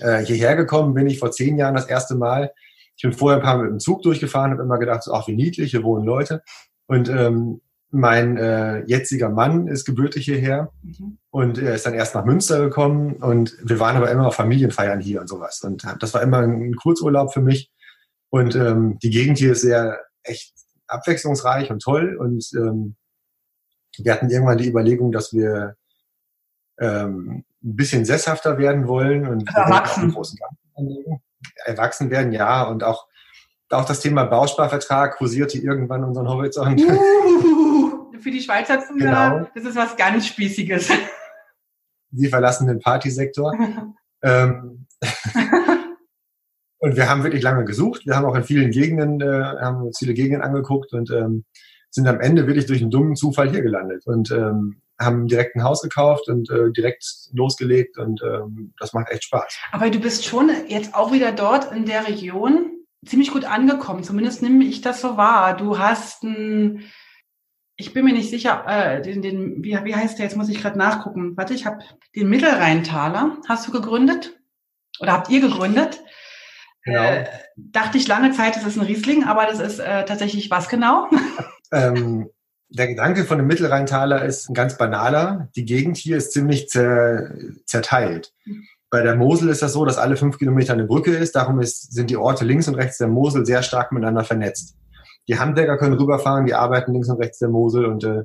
[0.01, 2.53] Äh, hierher gekommen bin ich vor zehn Jahren das erste Mal.
[2.97, 5.35] Ich bin vorher ein paar Mal mit dem Zug durchgefahren, habe immer gedacht, ach wie
[5.35, 6.43] niedlich, hier wohnen Leute.
[6.87, 11.19] Und ähm, mein äh, jetziger Mann ist gebürtig hierher mhm.
[11.31, 15.01] und er ist dann erst nach Münster gekommen und wir waren aber immer auf Familienfeiern
[15.01, 15.61] hier und sowas.
[15.63, 17.71] Und das war immer ein Kurzurlaub für mich.
[18.31, 20.55] Und ähm, die Gegend hier ist sehr echt
[20.87, 22.17] abwechslungsreich und toll.
[22.17, 22.97] Und ähm,
[23.99, 25.77] wir hatten irgendwann die Überlegung, dass wir
[26.83, 30.15] ähm, ein bisschen sesshafter werden wollen und erwachsen.
[31.65, 33.07] erwachsen werden, ja, und auch
[33.73, 36.81] auch das Thema Bausparvertrag kursierte irgendwann unseren Horizont.
[36.81, 39.51] Für die Schweizer Zuhörer, genau.
[39.55, 40.91] das ist was ganz Spießiges.
[42.13, 43.53] Sie verlassen den Partysektor.
[44.23, 44.87] ähm,
[46.79, 48.07] und wir haben wirklich lange gesucht.
[48.07, 51.45] Wir haben auch in vielen Gegenden, äh, haben uns viele Gegenden angeguckt und ähm,
[51.91, 55.65] sind am Ende wirklich durch einen dummen Zufall hier gelandet und ähm, haben direkt ein
[55.65, 59.59] Haus gekauft und äh, direkt losgelegt und ähm, das macht echt Spaß.
[59.73, 62.73] Aber du bist schon jetzt auch wieder dort in der Region
[63.05, 64.05] ziemlich gut angekommen.
[64.05, 65.57] Zumindest nehme ich das so wahr.
[65.57, 66.85] Du hast ein,
[67.77, 70.27] ich bin mir nicht sicher, äh, den, den, wie, wie heißt der?
[70.27, 71.37] Jetzt muss ich gerade nachgucken.
[71.37, 71.79] Warte, ich habe
[72.15, 73.39] den Mittelrheintaler.
[73.49, 74.39] Hast du gegründet?
[75.01, 76.03] Oder habt ihr gegründet?
[76.85, 77.03] Genau.
[77.03, 77.27] Äh,
[77.57, 81.09] dachte ich lange Zeit, es ist ein Riesling, aber das ist äh, tatsächlich was genau?
[81.73, 82.29] ähm,
[82.75, 85.49] der Gedanke von dem Mittelrheintaler ist ein ganz banaler.
[85.57, 87.31] Die Gegend hier ist ziemlich zer,
[87.67, 88.33] zerteilt.
[88.91, 91.37] Bei der Mosel ist das so, dass alle fünf Kilometer eine Brücke ist.
[91.37, 94.77] Darum ist, sind die Orte links und rechts der Mosel sehr stark miteinander vernetzt.
[95.29, 98.25] Die Handwerker können rüberfahren, die arbeiten links und rechts der Mosel und äh,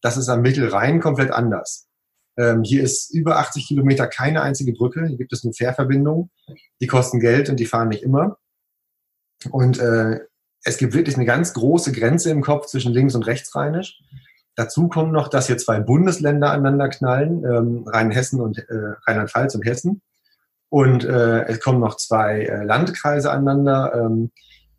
[0.00, 1.88] das ist am Mittelrhein komplett anders.
[2.36, 5.06] Ähm, hier ist über 80 Kilometer keine einzige Brücke.
[5.06, 6.30] Hier gibt es nur Fährverbindungen.
[6.80, 8.38] Die kosten Geld und die fahren nicht immer.
[9.50, 10.20] Und äh,
[10.64, 14.00] es gibt wirklich eine ganz große Grenze im Kopf zwischen links und rechtsrheinisch.
[14.54, 19.64] Dazu kommt noch, dass hier zwei Bundesländer aneinander knallen, ähm, Rheinhessen und äh, Rheinland-Pfalz und
[19.64, 20.02] Hessen.
[20.68, 23.92] Und äh, es kommen noch zwei äh, Landkreise aneinander.
[23.94, 24.32] Ähm,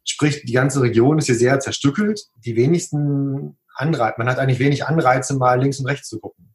[0.04, 2.28] sprich, die ganze Region ist hier sehr zerstückelt.
[2.36, 6.54] Die wenigsten Anreize, man hat eigentlich wenig Anreize, mal links und rechts zu gucken.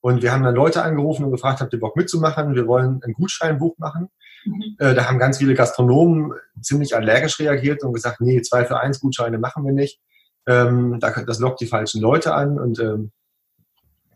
[0.00, 2.54] Und wir haben dann Leute angerufen und gefragt, habt ihr Bock mitzumachen?
[2.54, 4.10] Wir wollen ein Gutscheinbuch machen.
[4.44, 4.76] Mhm.
[4.78, 9.00] Äh, da haben ganz viele Gastronomen ziemlich allergisch reagiert und gesagt, nee, zwei für eins
[9.00, 10.00] Gutscheine machen wir nicht.
[10.46, 13.12] Ähm, das lockt die falschen Leute an und ähm,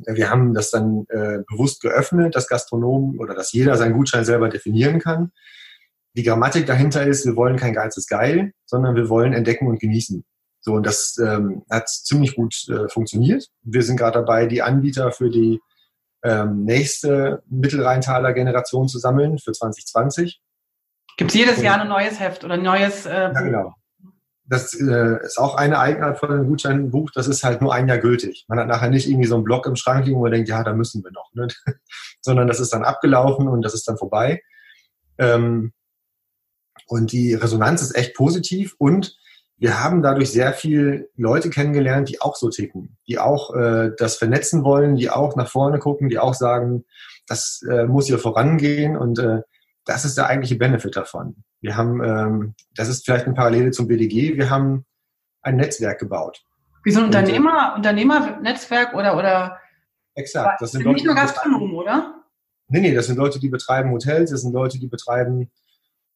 [0.07, 4.49] wir haben das dann äh, bewusst geöffnet, dass Gastronomen oder dass jeder seinen Gutschein selber
[4.49, 5.31] definieren kann.
[6.15, 9.81] Die Grammatik dahinter ist, wir wollen kein Geiz ist geil, sondern wir wollen entdecken und
[9.81, 10.25] genießen.
[10.61, 13.49] So, und das ähm, hat ziemlich gut äh, funktioniert.
[13.63, 15.61] Wir sind gerade dabei, die Anbieter für die
[16.23, 20.41] ähm, nächste Mittelrheintaler Generation zu sammeln für 2020.
[21.17, 23.07] Gibt es jedes Jahr ein neues Heft oder ein neues?
[23.07, 23.75] Äh, ja, genau.
[24.45, 27.11] Das äh, ist auch eine Eigenart von einem Gutscheinbuch.
[27.15, 28.45] Das ist halt nur ein Jahr gültig.
[28.49, 30.63] Man hat nachher nicht irgendwie so einen Block im Schrank liegen, wo man denkt, ja,
[30.63, 31.33] da müssen wir noch.
[31.35, 31.49] Ne?
[32.21, 34.43] Sondern das ist dann abgelaufen und das ist dann vorbei.
[35.19, 35.73] Ähm,
[36.87, 39.17] und die Resonanz ist echt positiv und
[39.57, 44.17] wir haben dadurch sehr viel Leute kennengelernt, die auch so ticken, die auch äh, das
[44.17, 46.85] vernetzen wollen, die auch nach vorne gucken, die auch sagen,
[47.29, 49.43] das äh, muss hier vorangehen und äh,
[49.85, 51.45] das ist der eigentliche Benefit davon.
[51.61, 54.85] Wir haben, ähm, das ist vielleicht eine Parallele zum BDG, wir haben
[55.43, 56.45] ein Netzwerk gebaut.
[56.85, 59.59] Wie so ein Unternehmer, und, Unternehmernetzwerk oder, oder?
[60.15, 60.61] Exakt.
[60.61, 62.23] Das sind nicht Leute, nur Gastronomen, oder?
[62.69, 65.51] Nee, nee, das sind Leute, die betreiben Hotels, das sind Leute, die betreiben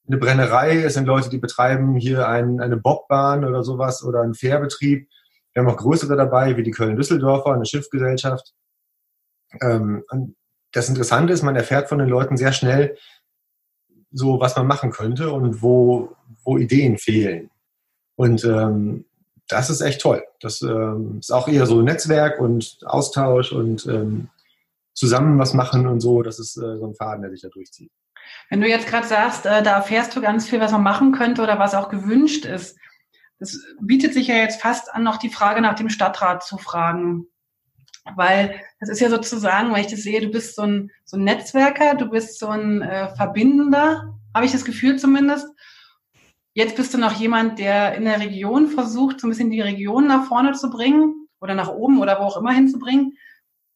[0.07, 4.35] eine Brennerei, es sind Leute, die betreiben hier ein, eine Bobbahn oder sowas oder einen
[4.35, 5.09] Fährbetrieb.
[5.53, 8.55] Wir haben auch größere dabei, wie die Köln-Düsseldorfer, eine Schiffsgesellschaft.
[9.61, 10.05] Ähm,
[10.73, 12.97] das Interessante ist, man erfährt von den Leuten sehr schnell,
[14.17, 17.51] so was man machen könnte und wo, wo Ideen fehlen.
[18.17, 19.05] Und ähm,
[19.49, 20.25] das ist echt toll.
[20.41, 24.29] Das ähm, ist auch eher so Netzwerk und Austausch und ähm,
[24.95, 26.23] zusammen was machen und so.
[26.23, 27.93] Das ist äh, so ein Faden, der sich da durchzieht.
[28.49, 31.43] Wenn du jetzt gerade sagst, äh, da erfährst du ganz viel, was man machen könnte
[31.43, 32.79] oder was auch gewünscht ist.
[33.39, 37.27] Das bietet sich ja jetzt fast an, noch die Frage nach dem Stadtrat zu fragen.
[38.15, 41.25] Weil das ist ja sozusagen, weil ich das sehe, du bist so ein, so ein
[41.25, 45.49] Netzwerker, du bist so ein äh, Verbindender, habe ich das Gefühl zumindest.
[46.53, 50.07] Jetzt bist du noch jemand, der in der Region versucht, so ein bisschen die Region
[50.07, 53.17] nach vorne zu bringen oder nach oben oder wo auch immer hinzubringen.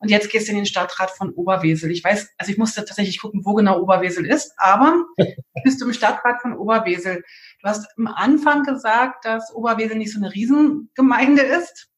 [0.00, 1.90] Und jetzt gehst du in den Stadtrat von Oberwesel.
[1.90, 5.04] Ich weiß, also ich musste tatsächlich gucken, wo genau Oberwesel ist, aber
[5.62, 7.22] bist du im Stadtrat von Oberwesel.
[7.60, 11.89] Du hast am Anfang gesagt, dass Oberwesel nicht so eine Riesengemeinde ist.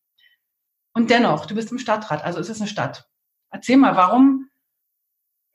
[0.95, 3.09] Und dennoch, du bist im Stadtrat, also es ist eine Stadt.
[3.51, 4.49] Erzähl mal, warum?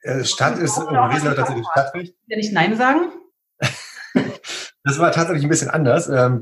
[0.04, 2.16] Ja, Stadt ist, Oberwesel hat tatsächlich Stadtrecht.
[2.28, 3.12] Ja, nicht Nein sagen?
[4.84, 6.08] das war tatsächlich ein bisschen anders.
[6.08, 6.42] Ähm,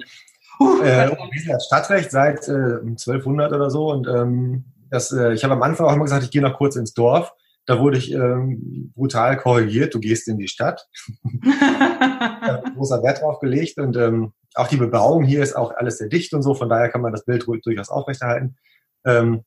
[0.59, 5.53] uh, äh, hat Stadtrecht seit äh, 1200 oder so und ähm, das, äh, ich habe
[5.53, 7.33] am Anfang auch immer gesagt, ich gehe noch kurz ins Dorf.
[7.65, 10.87] Da wurde ich ähm, brutal korrigiert, du gehst in die Stadt.
[12.75, 16.33] großer Wert drauf gelegt und ähm, auch die Bebauung hier ist auch alles sehr dicht
[16.33, 18.57] und so, von daher kann man das Bild durchaus aufrechterhalten.
[19.05, 19.43] Ähm,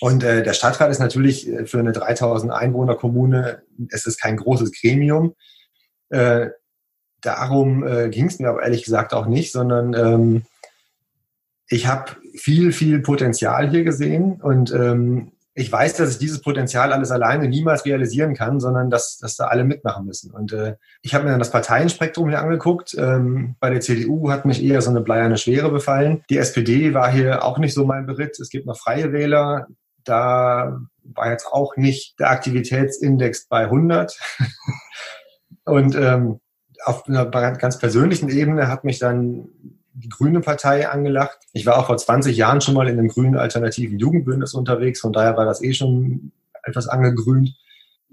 [0.00, 4.36] und äh, der Stadtrat ist natürlich äh, für eine 3000 Einwohner Kommune, es ist kein
[4.36, 5.34] großes Gremium.
[6.10, 6.50] Äh,
[7.20, 10.42] darum äh, ging es mir aber ehrlich gesagt auch nicht, sondern ähm,
[11.68, 16.92] ich habe viel, viel Potenzial hier gesehen und ähm, ich weiß, dass ich dieses Potenzial
[16.92, 20.30] alles alleine niemals realisieren kann, sondern dass, dass da alle mitmachen müssen.
[20.30, 22.94] Und äh, ich habe mir dann das Parteienspektrum hier angeguckt.
[22.98, 26.22] Ähm, bei der CDU hat mich eher so eine bleierne Schwere befallen.
[26.28, 28.38] Die SPD war hier auch nicht so mein Beritt.
[28.38, 29.66] Es gibt noch Freie Wähler.
[30.04, 34.14] Da war jetzt auch nicht der Aktivitätsindex bei 100.
[35.64, 36.38] Und ähm,
[36.84, 39.48] auf einer ganz persönlichen Ebene hat mich dann
[39.96, 41.38] die Grüne Partei angelacht.
[41.52, 45.12] Ich war auch vor 20 Jahren schon mal in einem grünen alternativen Jugendbündnis unterwegs, von
[45.12, 46.32] daher war das eh schon
[46.62, 47.54] etwas angegrünt.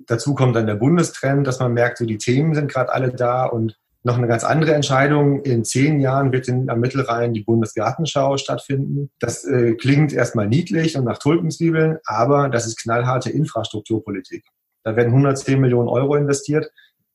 [0.07, 3.45] Dazu kommt dann der Bundestrend, dass man merkt, so die Themen sind gerade alle da
[3.45, 5.43] und noch eine ganz andere Entscheidung.
[5.43, 9.09] In zehn Jahren wird in, am Mittelrhein die Bundesgartenschau stattfinden.
[9.19, 14.45] Das äh, klingt erstmal niedlich und nach Tulpenzwiebeln, aber das ist knallharte Infrastrukturpolitik.
[14.83, 16.69] Da werden 110 Millionen Euro investiert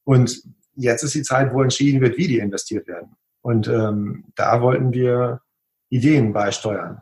[0.05, 0.43] und
[0.75, 3.17] jetzt ist die Zeit, wo entschieden wird, wie die investiert werden.
[3.49, 5.41] Und ähm, da wollten wir
[5.89, 7.01] Ideen beisteuern.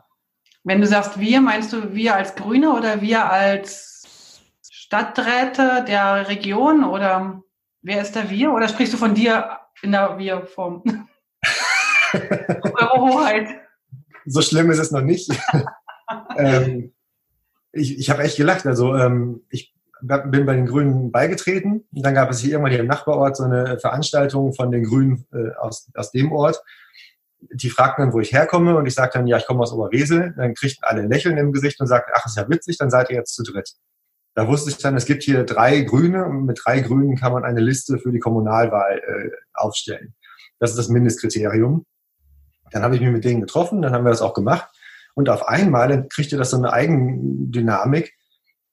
[0.63, 4.39] Wenn du sagst wir, meinst du wir als Grüne oder wir als
[4.71, 7.43] Stadträte der Region oder
[7.81, 8.53] wer ist der wir?
[8.53, 10.83] Oder sprichst du von dir in der Wir-Form?
[12.13, 13.49] Eure Hoheit.
[14.25, 15.29] So schlimm ist es noch nicht.
[16.37, 16.93] ähm,
[17.73, 18.65] ich ich habe echt gelacht.
[18.65, 21.87] Also ähm, ich bin bei den Grünen beigetreten.
[21.91, 25.55] Dann gab es hier irgendwann hier im Nachbarort so eine Veranstaltung von den Grünen äh,
[25.57, 26.61] aus, aus dem Ort.
[27.39, 30.33] Die fragten dann, wo ich herkomme und ich sagte dann, ja, ich komme aus Oberwesel.
[30.37, 33.09] Dann kriegten alle ein Lächeln im Gesicht und sagten, ach, ist ja witzig, dann seid
[33.09, 33.73] ihr jetzt zu dritt.
[34.33, 37.43] Da wusste ich dann, es gibt hier drei Grüne und mit drei Grünen kann man
[37.43, 40.13] eine Liste für die Kommunalwahl äh, aufstellen.
[40.59, 41.85] Das ist das Mindestkriterium.
[42.71, 44.69] Dann habe ich mich mit denen getroffen, dann haben wir das auch gemacht.
[45.15, 48.13] Und auf einmal kriegte das so eine Eigendynamik.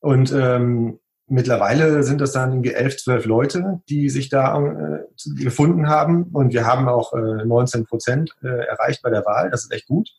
[0.01, 5.05] Und ähm, Mittlerweile sind das dann irgendwie elf, zwölf Leute, die sich da äh,
[5.43, 6.25] gefunden haben.
[6.33, 9.51] Und wir haben auch äh, 19 Prozent äh, erreicht bei der Wahl.
[9.51, 10.11] Das ist echt gut.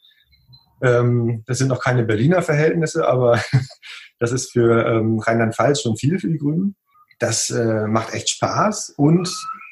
[0.81, 3.39] Ähm, das sind noch keine Berliner Verhältnisse, aber
[4.19, 6.75] das ist für ähm, Rheinland-Pfalz schon viel für die Grünen.
[7.19, 8.95] Das äh, macht echt Spaß.
[8.97, 9.29] Und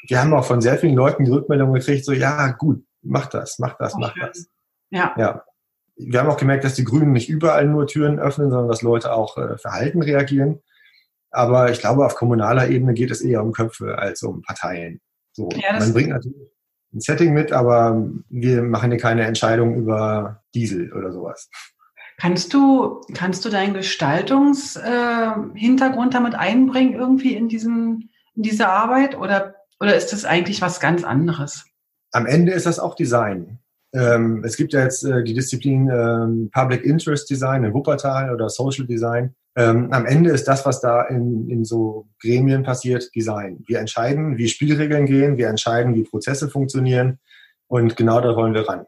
[0.07, 3.59] wir haben auch von sehr vielen Leuten die Rückmeldung gekriegt, so, ja, gut, mach das,
[3.59, 4.47] mach das, mach das.
[4.89, 5.13] Ja.
[5.17, 5.43] ja.
[5.95, 9.13] Wir haben auch gemerkt, dass die Grünen nicht überall nur Türen öffnen, sondern dass Leute
[9.13, 10.61] auch äh, Verhalten reagieren.
[11.33, 15.01] Aber ich glaube, auf kommunaler Ebene geht es eher um Köpfe als um Parteien.
[15.33, 16.37] So, ja, man bringt natürlich
[16.93, 21.49] ein Setting mit, aber wir machen hier keine Entscheidung über Diesel oder sowas.
[22.17, 29.17] Kannst du, kannst du deinen Gestaltungshintergrund äh, damit einbringen irgendwie in diesen, in diese Arbeit
[29.17, 31.65] oder, oder ist das eigentlich was ganz anderes?
[32.11, 33.57] Am Ende ist das auch Design.
[33.93, 38.49] Ähm, es gibt ja jetzt äh, die Disziplin ähm, Public Interest Design in Wuppertal oder
[38.49, 39.33] Social Design.
[39.55, 43.63] Ähm, am Ende ist das, was da in, in so Gremien passiert, Design.
[43.67, 47.19] Wir entscheiden, wie Spielregeln gehen, wir entscheiden, wie Prozesse funktionieren
[47.67, 48.85] und genau da wollen wir ran.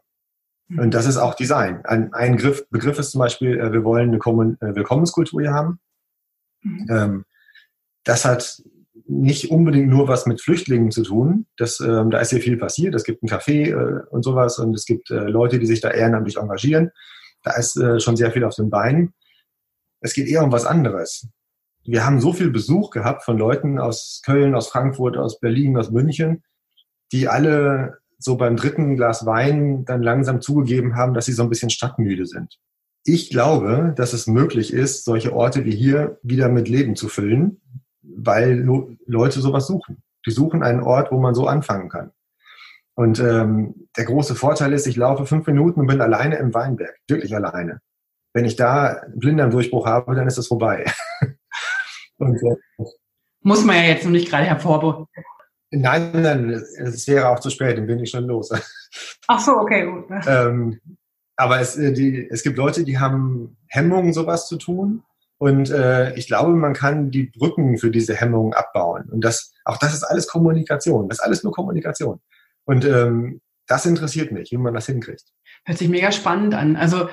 [0.68, 0.78] Mhm.
[0.80, 1.84] Und das ist auch Design.
[1.84, 5.52] Ein, ein Griff, Begriff ist zum Beispiel, äh, wir wollen eine Kommun äh, Willkommenskultur hier
[5.52, 5.78] haben.
[6.62, 6.86] Mhm.
[6.90, 7.24] Ähm,
[8.02, 8.62] das hat
[9.08, 11.46] nicht unbedingt nur was mit Flüchtlingen zu tun.
[11.56, 12.94] Das, ähm, da ist hier viel passiert.
[12.94, 15.90] Es gibt ein Café äh, und sowas und es gibt äh, Leute, die sich da
[15.90, 16.90] ehrenamtlich engagieren.
[17.42, 19.14] Da ist äh, schon sehr viel auf den Beinen.
[20.00, 21.28] Es geht eher um was anderes.
[21.84, 25.90] Wir haben so viel Besuch gehabt von Leuten aus Köln, aus Frankfurt, aus Berlin, aus
[25.90, 26.42] München,
[27.12, 31.48] die alle so beim dritten Glas Wein dann langsam zugegeben haben, dass sie so ein
[31.48, 32.58] bisschen stadtmüde sind.
[33.04, 37.60] Ich glaube, dass es möglich ist, solche Orte wie hier wieder mit Leben zu füllen,
[38.02, 38.66] weil
[39.06, 40.02] Leute sowas suchen.
[40.26, 42.10] Die suchen einen Ort, wo man so anfangen kann.
[42.96, 46.96] Und ähm, der große Vorteil ist, ich laufe fünf Minuten und bin alleine im Weinberg,
[47.06, 47.80] wirklich alleine
[48.36, 50.84] wenn ich da einen Blinddarmdurchbruch habe, dann ist es vorbei.
[52.18, 52.84] Und, äh,
[53.40, 55.06] Muss man ja jetzt noch nicht gerade hervorheben.
[55.70, 58.50] Nein, nein, es wäre auch zu spät, dann bin ich schon los.
[59.26, 60.04] Ach so, okay, gut.
[60.26, 60.78] Ähm,
[61.36, 65.02] aber es, äh, die, es gibt Leute, die haben Hemmungen, sowas zu tun.
[65.38, 69.08] Und äh, ich glaube, man kann die Brücken für diese Hemmungen abbauen.
[69.10, 71.08] Und das, auch das ist alles Kommunikation.
[71.08, 72.20] Das ist alles nur Kommunikation.
[72.66, 75.24] Und ähm, das interessiert mich, wie man das hinkriegt.
[75.64, 76.76] Hört sich mega spannend an.
[76.76, 77.08] Also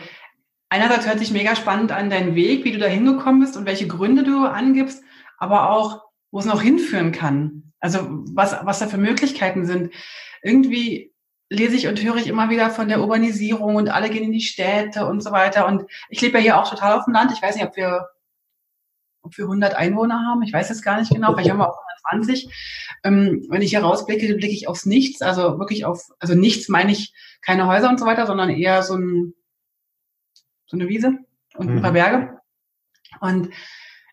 [0.74, 3.88] einerseits hört sich mega spannend an dein Weg, wie du da hingekommen bist und welche
[3.88, 5.04] Gründe du angibst,
[5.38, 7.74] aber auch, wo es noch hinführen kann.
[7.80, 8.00] Also
[8.34, 9.94] was, was da für Möglichkeiten sind.
[10.42, 11.14] Irgendwie
[11.48, 14.42] lese ich und höre ich immer wieder von der Urbanisierung und alle gehen in die
[14.42, 15.68] Städte und so weiter.
[15.68, 17.32] Und ich lebe ja hier auch total auf dem Land.
[17.32, 18.08] Ich weiß nicht, ob wir,
[19.22, 20.42] ob wir 100 Einwohner haben.
[20.42, 21.34] Ich weiß es gar nicht genau.
[21.34, 21.78] Vielleicht haben wir auch
[22.10, 22.50] 120.
[23.04, 25.22] Ähm, wenn ich hier rausblicke, blicke ich aufs Nichts.
[25.22, 28.96] Also wirklich auf, also nichts meine ich keine Häuser und so weiter, sondern eher so
[28.96, 29.36] ein,
[30.74, 31.20] so eine Wiese
[31.56, 31.96] und ein paar mhm.
[31.96, 32.38] Berge.
[33.22, 33.50] Und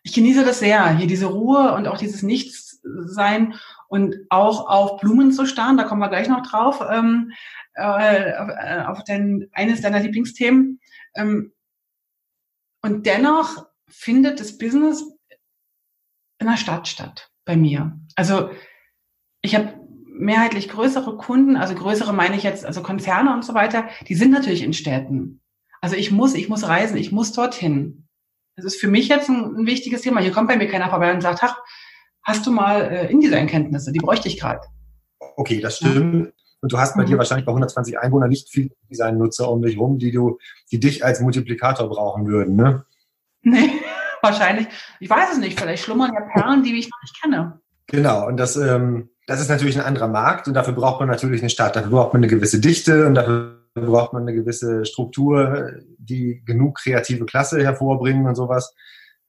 [0.03, 3.55] ich genieße das sehr, hier diese Ruhe und auch dieses Nichtssein
[3.87, 7.31] und auch auf Blumen zu starren, da kommen wir gleich noch drauf, ähm,
[7.73, 10.79] äh, auf den, eines deiner Lieblingsthemen.
[11.15, 11.51] Ähm,
[12.83, 15.03] und dennoch findet das Business
[16.39, 17.99] in der Stadt statt, bei mir.
[18.15, 18.51] Also
[19.41, 23.89] ich habe mehrheitlich größere Kunden, also größere meine ich jetzt, also Konzerne und so weiter,
[24.07, 25.40] die sind natürlich in Städten.
[25.81, 28.07] Also ich muss, ich muss reisen, ich muss dorthin.
[28.55, 30.21] Das ist für mich jetzt ein, ein wichtiges Thema.
[30.21, 31.57] Hier kommt bei mir keiner vorbei und sagt, ach,
[32.23, 33.91] hast du mal äh, InDesign-Kenntnisse?
[33.91, 34.61] Die bräuchte ich gerade.
[35.35, 36.33] Okay, das stimmt.
[36.61, 37.07] Und du hast bei mhm.
[37.07, 40.37] dir wahrscheinlich bei 120 Einwohnern nicht viel Design-Nutzer um dich rum, die du,
[40.71, 42.85] die dich als Multiplikator brauchen würden, ne?
[43.41, 43.71] Nee,
[44.21, 44.67] wahrscheinlich.
[44.99, 45.59] Ich weiß es nicht.
[45.59, 47.59] Vielleicht schlummern ja Perlen, die ich noch nicht kenne.
[47.87, 48.27] Genau.
[48.27, 51.49] Und das, ähm, das ist natürlich ein anderer Markt und dafür braucht man natürlich eine
[51.49, 51.75] Stadt.
[51.75, 56.79] Dafür braucht man eine gewisse Dichte und dafür braucht man eine gewisse Struktur, die genug
[56.79, 58.73] kreative Klasse hervorbringen und sowas.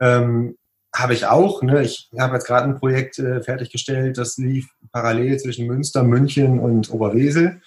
[0.01, 0.57] Ähm,
[0.95, 1.63] habe ich auch.
[1.63, 1.83] Ne?
[1.83, 6.91] Ich habe jetzt gerade ein Projekt äh, fertiggestellt, das lief parallel zwischen Münster, München und
[6.93, 7.63] Oberwesel.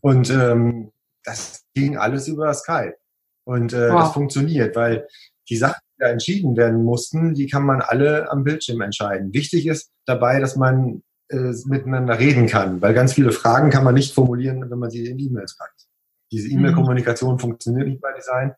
[0.00, 0.92] Und ähm,
[1.24, 2.96] das ging alles über Skype.
[3.44, 4.02] Und äh, wow.
[4.02, 5.08] das funktioniert, weil
[5.48, 9.32] die Sachen, die da entschieden werden mussten, die kann man alle am Bildschirm entscheiden.
[9.32, 13.94] Wichtig ist dabei, dass man äh, miteinander reden kann, weil ganz viele Fragen kann man
[13.94, 15.81] nicht formulieren, wenn man sie in E-Mails packt.
[16.32, 16.48] Diese.
[16.48, 17.38] E-Mail-Kommunikation mhm.
[17.38, 18.54] funktioniert nicht bei Design.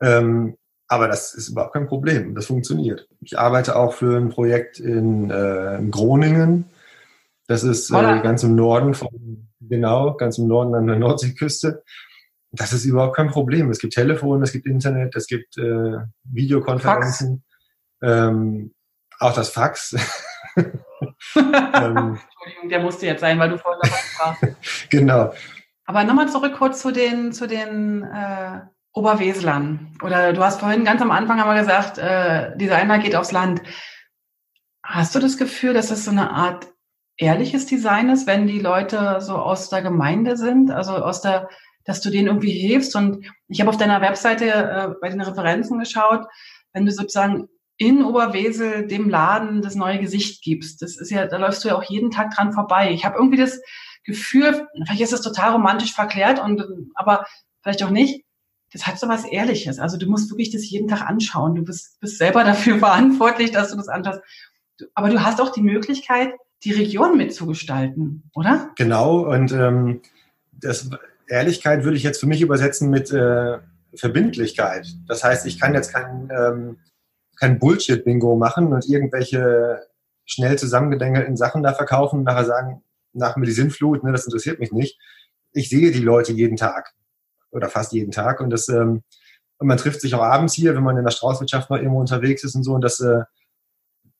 [0.00, 0.56] Ähm,
[0.88, 2.34] aber das ist überhaupt kein Problem.
[2.34, 3.08] Das funktioniert.
[3.20, 6.70] Ich arbeite auch für ein Projekt in, äh, in Groningen.
[7.46, 11.82] Das ist äh, ganz im Norden von, genau, ganz im Norden an der Nordseeküste.
[12.52, 13.70] Das ist überhaupt kein Problem.
[13.70, 17.44] Es gibt Telefon, es gibt Internet, es gibt äh, Videokonferenzen.
[18.02, 18.74] Ähm,
[19.20, 19.94] auch das Fax.
[21.36, 24.56] ähm, Entschuldigung, der musste jetzt sein, weil du vorhin dabei warst.
[24.90, 25.32] genau.
[25.90, 28.60] Aber nochmal zurück kurz zu den, zu den äh,
[28.92, 29.92] Oberweslern.
[30.04, 33.60] Oder du hast vorhin ganz am Anfang haben gesagt, äh, Designer geht aufs Land.
[34.84, 36.68] Hast du das Gefühl, dass das so eine Art
[37.16, 41.48] ehrliches Design ist, wenn die Leute so aus der Gemeinde sind, also aus der,
[41.84, 42.94] dass du denen irgendwie hilfst?
[42.94, 46.24] Und ich habe auf deiner Webseite äh, bei den Referenzen geschaut,
[46.72, 50.82] wenn du sozusagen in Oberwesel dem Laden das neue Gesicht gibst.
[50.82, 52.92] Das ist ja, da läufst du ja auch jeden Tag dran vorbei.
[52.92, 53.60] Ich habe irgendwie das
[54.04, 57.26] Gefühl, vielleicht ist das total romantisch verklärt und aber
[57.62, 58.24] vielleicht auch nicht
[58.72, 59.78] das hat so was Ehrliches.
[59.78, 61.54] Also du musst wirklich das jeden Tag anschauen.
[61.54, 64.20] Du bist, bist selber dafür verantwortlich, dass du das anschaust.
[64.94, 66.32] Aber du hast auch die Möglichkeit,
[66.64, 68.70] die Region mitzugestalten, oder?
[68.76, 69.26] Genau.
[69.30, 70.02] Und ähm,
[70.52, 70.90] das
[71.26, 73.58] Ehrlichkeit würde ich jetzt für mich übersetzen mit äh,
[73.94, 74.86] Verbindlichkeit.
[75.06, 76.78] Das heißt, ich kann jetzt kein, ähm,
[77.36, 79.86] kein Bullshit-Bingo machen und irgendwelche
[80.26, 82.82] schnell zusammengedengelten Sachen da verkaufen und nachher sagen,
[83.12, 84.98] nach mir die Sinnflut, ne, das interessiert mich nicht.
[85.52, 86.94] Ich sehe die Leute jeden Tag
[87.50, 88.40] oder fast jeden Tag.
[88.40, 89.02] Und das, ähm,
[89.58, 92.44] und man trifft sich auch abends hier, wenn man in der Straußwirtschaft noch irgendwo unterwegs
[92.44, 92.74] ist und so.
[92.74, 93.22] Und das, äh,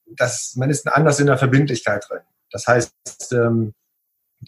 [0.05, 2.21] das, man ist anders in der Verbindlichkeit drin.
[2.51, 3.73] Das heißt, ähm,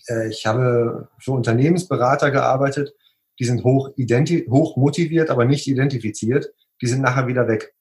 [0.08, 2.94] äh, ich habe für Unternehmensberater gearbeitet,
[3.40, 6.54] die sind hoch, hoch motiviert, aber nicht identifiziert.
[6.82, 7.74] Die sind nachher wieder weg.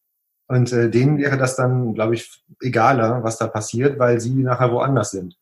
[0.46, 4.72] Und äh, denen wäre das dann, glaube ich, egaler, was da passiert, weil sie nachher
[4.72, 5.36] woanders sind.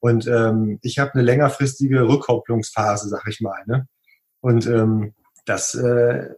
[0.00, 3.62] Und ähm, ich habe eine längerfristige Rückkopplungsphase, sag ich mal.
[3.66, 3.86] Ne?
[4.40, 5.14] Und ähm,
[5.46, 6.34] das äh,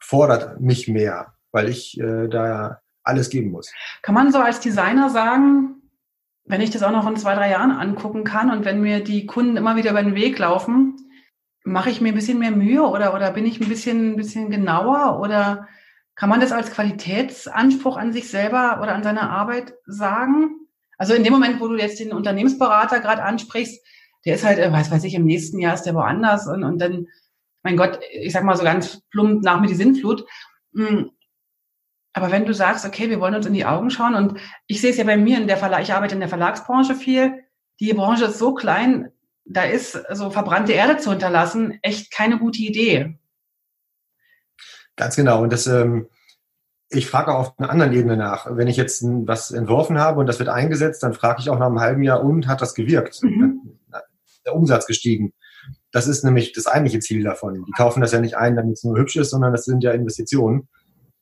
[0.00, 3.72] fordert mich mehr, weil ich äh, da alles geben muss.
[4.02, 5.80] Kann man so als Designer sagen,
[6.44, 9.26] wenn ich das auch noch in zwei, drei Jahren angucken kann und wenn mir die
[9.26, 10.96] Kunden immer wieder über den Weg laufen,
[11.64, 14.50] mache ich mir ein bisschen mehr Mühe oder, oder bin ich ein bisschen, ein bisschen
[14.50, 15.68] genauer oder
[16.14, 20.59] kann man das als Qualitätsanspruch an sich selber oder an seine Arbeit sagen?
[21.00, 23.82] Also in dem Moment, wo du jetzt den Unternehmensberater gerade ansprichst,
[24.26, 26.78] der ist halt, äh, weiß weiß ich, im nächsten Jahr ist der woanders und, und
[26.78, 27.06] dann
[27.62, 30.26] mein Gott, ich sag mal so ganz plump nach mir die Sinnflut.
[30.74, 31.10] Hm.
[32.12, 34.90] Aber wenn du sagst, okay, wir wollen uns in die Augen schauen und ich sehe
[34.90, 37.44] es ja bei mir in der Verlag, ich arbeite in der Verlagsbranche viel.
[37.80, 39.10] Die Branche ist so klein,
[39.46, 43.18] da ist so verbrannte Erde zu hinterlassen echt keine gute Idee.
[44.96, 45.42] Ganz genau.
[45.42, 46.10] Und das, ähm,
[46.90, 48.46] ich frage auch auf einer anderen Ebene nach.
[48.50, 51.66] Wenn ich jetzt was entworfen habe und das wird eingesetzt, dann frage ich auch nach
[51.66, 53.22] einem halben Jahr, und hat das gewirkt?
[53.22, 53.78] Mhm.
[54.44, 55.32] Der Umsatz gestiegen?
[55.92, 57.64] Das ist nämlich das eigentliche Ziel davon.
[57.64, 59.92] Die kaufen das ja nicht ein, damit es nur hübsch ist, sondern das sind ja
[59.92, 60.68] Investitionen.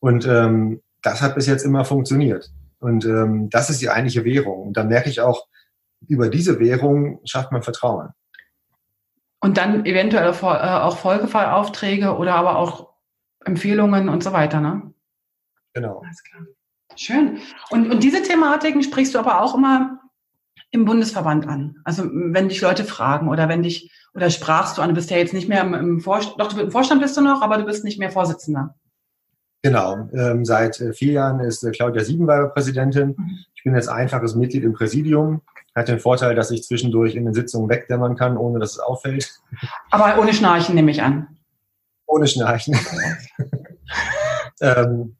[0.00, 2.50] Und ähm, das hat bis jetzt immer funktioniert.
[2.80, 4.68] Und ähm, das ist die eigentliche Währung.
[4.68, 5.48] Und da merke ich auch,
[6.06, 8.10] über diese Währung schafft man Vertrauen.
[9.40, 12.88] Und dann eventuell äh, auch Folgeaufträge oder aber auch
[13.44, 14.94] Empfehlungen und so weiter, ne?
[15.74, 16.00] Genau.
[16.00, 16.42] Alles klar.
[16.96, 17.38] Schön.
[17.70, 20.00] Und, und diese Thematiken sprichst du aber auch immer
[20.70, 21.76] im Bundesverband an.
[21.84, 25.16] Also wenn dich Leute fragen oder wenn dich oder sprachst du an, du bist ja
[25.16, 27.84] jetzt nicht mehr im, im Vorstand, doch im Vorstand bist du noch, aber du bist
[27.84, 28.74] nicht mehr Vorsitzender.
[29.62, 33.14] Genau, ähm, seit äh, vier Jahren ist äh, Claudia Siebenweiber Präsidentin.
[33.16, 33.38] Mhm.
[33.54, 35.42] Ich bin jetzt einfaches Mitglied im Präsidium.
[35.74, 39.40] Hat den Vorteil, dass ich zwischendurch in den Sitzungen wegdämmern kann, ohne dass es auffällt.
[39.90, 41.36] Aber ohne Schnarchen nehme ich an.
[42.06, 42.76] Ohne Schnarchen.
[44.60, 45.16] ähm,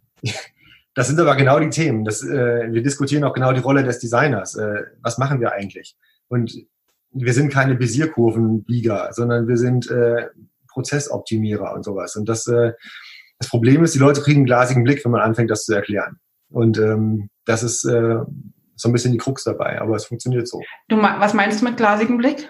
[0.95, 2.05] Das sind aber genau die Themen.
[2.05, 4.57] Das, äh, wir diskutieren auch genau die Rolle des Designers.
[4.57, 5.97] Äh, was machen wir eigentlich?
[6.27, 6.53] Und
[7.12, 10.27] wir sind keine Besierkurvenbieger, sondern wir sind äh,
[10.66, 12.16] Prozessoptimierer und sowas.
[12.16, 12.73] Und das, äh,
[13.39, 16.19] das Problem ist, die Leute kriegen einen glasigen Blick, wenn man anfängt, das zu erklären.
[16.51, 18.16] Und ähm, das ist äh,
[18.75, 20.62] so ein bisschen die Krux dabei, aber es funktioniert so.
[20.89, 22.49] Du, was meinst du mit glasigem Blick?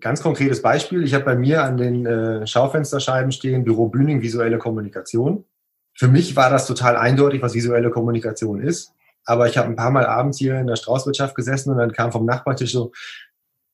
[0.00, 1.02] Ganz konkretes Beispiel.
[1.02, 5.44] Ich habe bei mir an den äh, Schaufensterscheiben stehen Büro Bühning, visuelle Kommunikation.
[5.98, 8.94] Für mich war das total eindeutig, was visuelle Kommunikation ist.
[9.24, 12.12] Aber ich habe ein paar Mal abends hier in der Straußwirtschaft gesessen und dann kam
[12.12, 12.92] vom Nachbartisch so,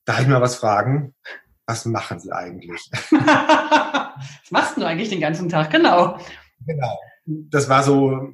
[0.07, 1.15] darf ich mal was fragen?
[1.67, 2.91] Was machen Sie eigentlich?
[3.11, 5.71] was machst du eigentlich den ganzen Tag?
[5.71, 6.19] Genau.
[6.67, 6.99] Genau.
[7.27, 8.33] Das war so,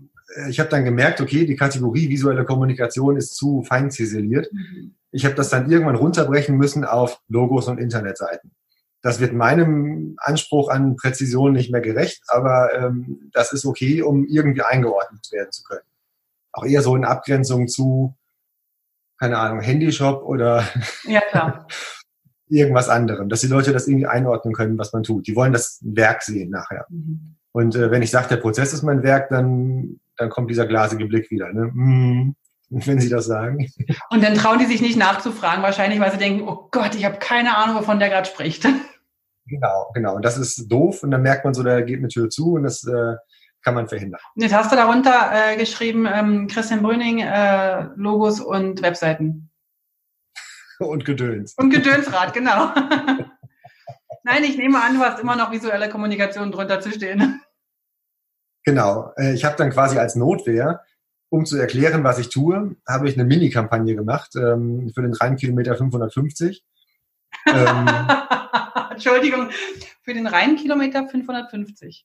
[0.49, 4.49] ich habe dann gemerkt, okay, die Kategorie visuelle Kommunikation ist zu fein ziseliert.
[4.53, 4.95] Mhm.
[5.11, 8.53] Ich habe das dann irgendwann runterbrechen müssen auf Logos und Internetseiten.
[9.03, 14.27] Das wird meinem Anspruch an Präzision nicht mehr gerecht, aber ähm, das ist okay, um
[14.27, 15.87] irgendwie eingeordnet werden zu können.
[16.53, 18.15] Auch eher so in Abgrenzung zu,
[19.19, 20.65] keine Ahnung, Handyshop oder
[21.05, 21.67] ja,
[22.49, 25.27] irgendwas anderem, dass die Leute das irgendwie einordnen können, was man tut.
[25.27, 26.85] Die wollen das Werk sehen nachher.
[26.91, 27.37] Mhm.
[27.53, 31.07] Und äh, wenn ich sage, der Prozess ist mein Werk, dann, dann kommt dieser glasige
[31.07, 31.53] Blick wieder.
[31.53, 31.71] Ne?
[31.73, 32.37] Mm,
[32.71, 33.71] wenn Sie das sagen.
[34.11, 37.19] Und dann trauen die sich nicht nachzufragen, wahrscheinlich, weil sie denken, oh Gott, ich habe
[37.19, 38.67] keine Ahnung, wovon der gerade spricht.
[39.47, 40.15] Genau, genau.
[40.15, 42.63] Und das ist doof und dann merkt man so, da geht eine Tür zu und
[42.63, 43.17] das äh,
[43.63, 44.21] kann man verhindern.
[44.37, 49.51] Und jetzt hast du darunter äh, geschrieben, ähm, Christian Brüning, äh, Logos und Webseiten.
[50.79, 51.55] und Gedöns.
[51.57, 52.73] Und Gedönsrad, genau.
[54.23, 57.41] Nein, ich nehme an, du hast immer noch visuelle Kommunikation drunter zu stehen.
[58.65, 59.13] Genau.
[59.17, 60.83] Äh, ich habe dann quasi als Notwehr
[61.31, 65.77] um zu erklären, was ich tue, habe ich eine Mini-Kampagne gemacht ähm, für den Rheinkilometer
[65.77, 66.65] 550.
[67.47, 67.89] ähm,
[68.91, 69.51] Entschuldigung,
[70.03, 72.05] für den Rheinkilometer 550.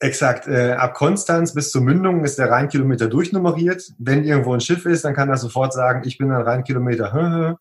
[0.00, 0.48] Exakt.
[0.48, 3.92] Äh, ab Konstanz bis zur Mündung ist der Rheinkilometer durchnummeriert.
[3.98, 7.58] Wenn irgendwo ein Schiff ist, dann kann er sofort sagen, ich bin ein Rheinkilometer.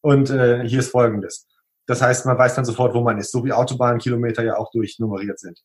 [0.00, 1.48] Und äh, hier ist Folgendes.
[1.86, 5.38] Das heißt, man weiß dann sofort, wo man ist, so wie Autobahnkilometer ja auch durchnummeriert
[5.38, 5.60] sind.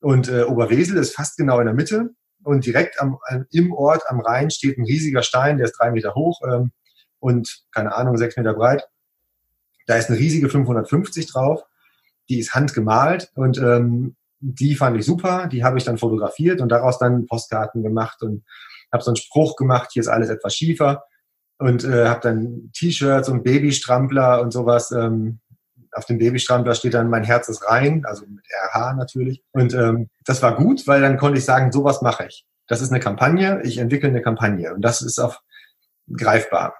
[0.00, 2.10] Und äh, Oberwesel ist fast genau in der Mitte
[2.48, 3.18] und direkt am,
[3.50, 6.72] im Ort am Rhein steht ein riesiger Stein, der ist drei Meter hoch ähm,
[7.18, 8.88] und keine Ahnung, sechs Meter breit.
[9.86, 11.62] Da ist eine riesige 550 drauf,
[12.30, 16.70] die ist handgemalt und ähm, die fand ich super, die habe ich dann fotografiert und
[16.70, 18.44] daraus dann Postkarten gemacht und
[18.90, 21.04] habe so einen Spruch gemacht, hier ist alles etwas schiefer.
[21.60, 25.40] Und äh, habe dann T-Shirts und Babystrampler und sowas ähm,
[25.92, 29.42] auf dem Babystrampler steht dann mein Herz ist rein, also mit RH natürlich.
[29.52, 32.46] Und ähm, das war gut, weil dann konnte ich sagen, sowas mache ich.
[32.66, 35.40] Das ist eine Kampagne, ich entwickle eine Kampagne und das ist auch
[36.14, 36.74] greifbar.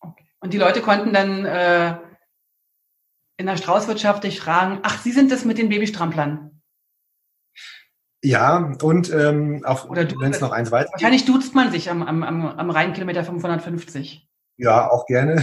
[0.00, 0.26] Okay.
[0.40, 1.96] Und die Leute konnten dann äh,
[3.38, 6.60] in der Straußwirtschaft dich fragen, ach, Sie sind das mit den Babystramplern.
[8.22, 12.22] Ja, und ähm, auch wenn es noch eins weiter Wahrscheinlich duzt man sich am, am,
[12.22, 14.28] am Rheinkilometer 550.
[14.58, 15.42] Ja, auch gerne.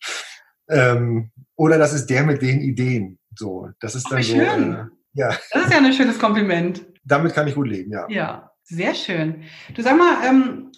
[0.68, 3.18] ähm, oder das ist der mit den Ideen.
[3.36, 4.36] So, das ist dann so.
[4.36, 5.28] Äh, ja.
[5.52, 6.84] Das ist ja ein schönes Kompliment.
[7.04, 8.06] Damit kann ich gut leben, ja.
[8.08, 9.44] Ja, sehr schön.
[9.74, 10.72] Du sag mal, ähm,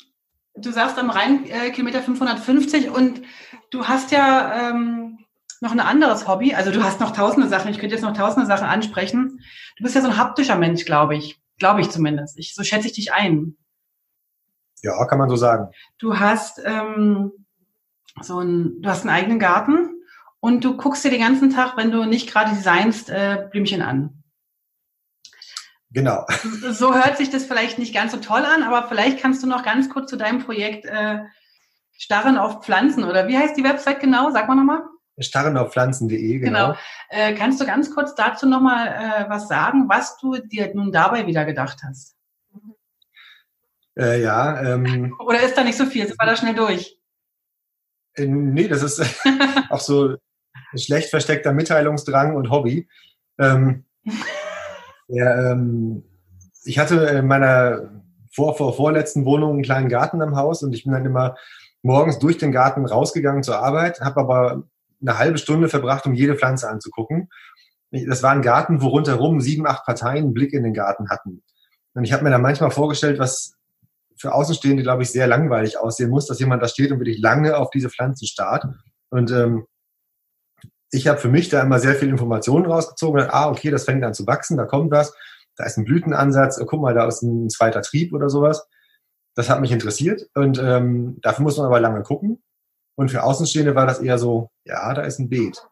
[0.57, 3.23] du sagst am Rhein äh, Kilometer 550 und
[3.71, 5.19] du hast ja ähm,
[5.61, 6.55] noch ein anderes Hobby.
[6.55, 7.71] Also du hast noch tausende Sachen.
[7.71, 9.41] Ich könnte jetzt noch tausende Sachen ansprechen.
[9.79, 11.41] Du bist ja so ein haptischer Mensch, glaube ich.
[11.59, 12.39] Glaube ich zumindest.
[12.39, 13.57] Ich, so schätze ich dich ein.
[14.83, 15.71] Ja, kann man so sagen.
[15.99, 17.33] Du hast ähm,
[18.21, 19.96] so ein, du hast einen eigenen Garten
[20.47, 24.23] und du guckst dir den ganzen Tag, wenn du nicht gerade designst, äh, Blümchen an.
[25.91, 26.25] Genau.
[26.71, 29.65] So hört sich das vielleicht nicht ganz so toll an, aber vielleicht kannst du noch
[29.65, 31.19] ganz kurz zu deinem Projekt äh,
[31.99, 34.31] Starren auf Pflanzen oder wie heißt die Website genau?
[34.31, 34.83] Sag mal nochmal.
[35.19, 36.67] Starrenaufpflanzen.de, genau.
[36.69, 36.79] genau.
[37.09, 41.27] Äh, kannst du ganz kurz dazu nochmal äh, was sagen, was du dir nun dabei
[41.27, 42.15] wieder gedacht hast?
[43.99, 44.63] Äh, ja.
[44.63, 46.07] Ähm, oder ist da nicht so viel?
[46.07, 47.01] Sind wir da schnell durch?
[48.15, 49.03] Äh, nee, das ist
[49.71, 50.17] auch so
[50.75, 52.89] schlecht versteckter Mitteilungsdrang und Hobby.
[53.39, 53.85] Ähm,
[55.09, 56.05] ja, ähm,
[56.65, 57.91] ich hatte in meiner
[58.33, 61.37] vor, vor, vorletzten Wohnung einen kleinen Garten am Haus und ich bin dann immer
[61.83, 64.65] morgens durch den Garten rausgegangen zur Arbeit, habe aber
[65.01, 67.31] eine halbe Stunde verbracht, um jede Pflanze anzugucken.
[67.91, 71.43] Das war ein Garten, wo rundherum sieben, acht Parteien einen Blick in den Garten hatten.
[71.95, 73.55] Und ich habe mir dann manchmal vorgestellt, was
[74.19, 77.57] für Außenstehende, glaube ich, sehr langweilig aussehen muss, dass jemand da steht und wirklich lange
[77.57, 78.67] auf diese Pflanzen starrt.
[79.11, 79.67] Und ähm,
[80.91, 83.23] ich habe für mich da immer sehr viel Informationen rausgezogen.
[83.23, 85.15] Und, ah, okay, das fängt an zu wachsen, da kommt was,
[85.57, 88.69] da ist ein Blütenansatz, oh, guck mal, da ist ein zweiter Trieb oder sowas.
[89.35, 92.43] Das hat mich interessiert und ähm, dafür muss man aber lange gucken.
[92.95, 95.63] Und für Außenstehende war das eher so, ja, da ist ein Beet.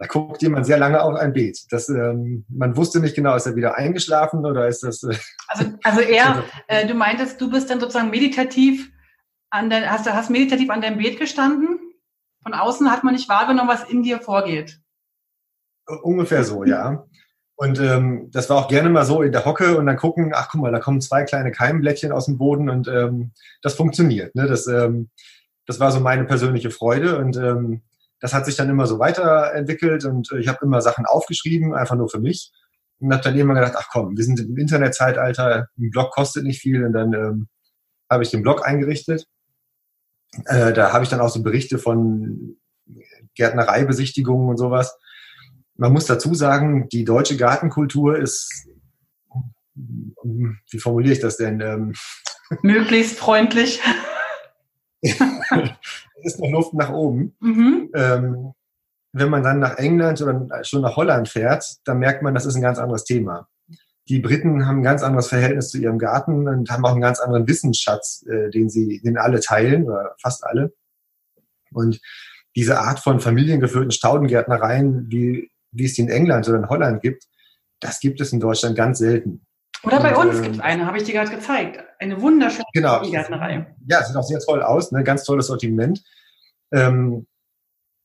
[0.00, 1.66] Da guckt jemand sehr lange auf ein Beet.
[1.72, 5.02] Das, ähm, man wusste nicht genau, ist er wieder eingeschlafen oder ist das.
[5.02, 5.16] Äh,
[5.48, 8.92] also, also eher, äh, du meintest, du bist dann sozusagen meditativ
[9.50, 11.80] an der, hast du hast meditativ an deinem Beet gestanden?
[12.48, 14.80] Von außen hat man nicht wahrgenommen, was in dir vorgeht.
[16.02, 17.04] Ungefähr so, ja.
[17.56, 20.48] Und ähm, das war auch gerne mal so in der Hocke und dann gucken, ach
[20.50, 24.34] guck mal, da kommen zwei kleine Keimblättchen aus dem Boden und ähm, das funktioniert.
[24.34, 24.46] Ne?
[24.46, 25.10] Das, ähm,
[25.66, 27.82] das war so meine persönliche Freude und ähm,
[28.18, 32.08] das hat sich dann immer so weiterentwickelt und ich habe immer Sachen aufgeschrieben, einfach nur
[32.08, 32.50] für mich.
[32.98, 36.62] Und habe dann irgendwann gedacht, ach komm, wir sind im Internetzeitalter, ein Blog kostet nicht
[36.62, 37.48] viel und dann ähm,
[38.10, 39.26] habe ich den Blog eingerichtet.
[40.46, 42.56] Äh, da habe ich dann auch so Berichte von
[43.34, 44.98] Gärtnereibesichtigungen und sowas.
[45.76, 48.68] Man muss dazu sagen, die deutsche Gartenkultur ist,
[49.74, 51.60] wie formuliere ich das denn?
[51.60, 51.94] Ähm,
[52.62, 53.80] Möglichst freundlich.
[55.02, 57.36] ist noch Luft nach oben.
[57.40, 57.90] Mhm.
[57.94, 58.52] Ähm,
[59.12, 62.56] wenn man dann nach England oder schon nach Holland fährt, dann merkt man, das ist
[62.56, 63.48] ein ganz anderes Thema.
[64.08, 67.20] Die Briten haben ein ganz anderes Verhältnis zu ihrem Garten und haben auch einen ganz
[67.20, 70.72] anderen Wissensschatz, äh, den sie, den alle teilen, oder fast alle.
[71.72, 72.00] Und
[72.56, 77.24] diese Art von familiengeführten Staudengärtnereien, wie, wie es die in England oder in Holland gibt,
[77.80, 79.46] das gibt es in Deutschland ganz selten.
[79.82, 81.84] Oder bei und, uns äh, gibt es eine, habe ich dir gerade gezeigt.
[81.98, 83.02] Eine wunderschöne genau.
[83.02, 83.74] Gärtnerei.
[83.86, 85.04] Ja, sieht auch sehr toll aus, ne?
[85.04, 86.02] ganz tolles Sortiment.
[86.72, 87.26] Ähm,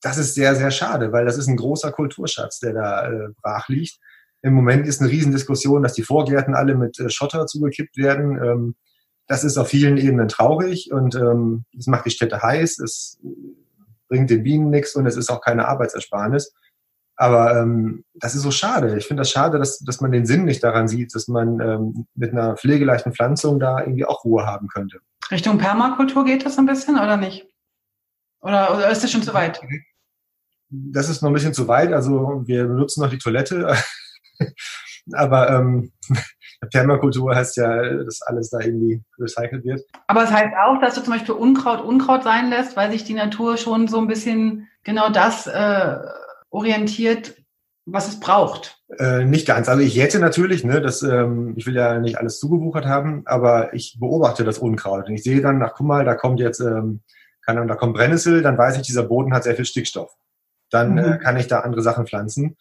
[0.01, 3.70] das ist sehr, sehr schade, weil das ist ein großer Kulturschatz, der da äh, brach
[3.70, 3.99] liegt.
[4.43, 8.37] Im Moment ist eine Riesendiskussion, dass die Vorgärten alle mit äh, Schotter zugekippt werden.
[8.43, 8.75] Ähm,
[9.27, 13.19] das ist auf vielen Ebenen traurig und ähm, es macht die Städte heiß, es
[14.09, 16.53] bringt den Bienen nichts und es ist auch keine Arbeitsersparnis.
[17.15, 18.97] Aber ähm, das ist so schade.
[18.97, 22.07] Ich finde das schade, dass, dass man den Sinn nicht daran sieht, dass man ähm,
[22.15, 24.99] mit einer pflegeleichten Pflanzung da irgendwie auch Ruhe haben könnte.
[25.31, 27.47] Richtung Permakultur geht das ein bisschen oder nicht?
[28.41, 29.61] Oder, oder ist das schon zu weit?
[30.69, 31.93] Das ist noch ein bisschen zu weit.
[31.93, 33.77] Also wir benutzen noch die Toilette.
[35.13, 35.91] Aber ähm,
[36.71, 39.81] Permakultur heißt ja, dass alles da irgendwie recycelt wird.
[40.07, 43.13] Aber es heißt auch, dass du zum Beispiel Unkraut Unkraut sein lässt, weil sich die
[43.13, 45.97] Natur schon so ein bisschen genau das äh,
[46.49, 47.36] orientiert,
[47.86, 48.77] was es braucht.
[48.97, 49.67] Äh, nicht ganz.
[49.67, 53.73] Also ich hätte natürlich, ne, das, ähm, ich will ja nicht alles zugewuchert haben, aber
[53.73, 57.01] ich beobachte das Unkraut und ich sehe dann, ach guck mal, da kommt jetzt, ähm,
[57.41, 60.15] kann, da kommt Brennnessel, dann weiß ich, dieser Boden hat sehr viel Stickstoff.
[60.69, 61.13] Dann äh, mhm.
[61.13, 62.55] äh, kann ich da andere Sachen pflanzen.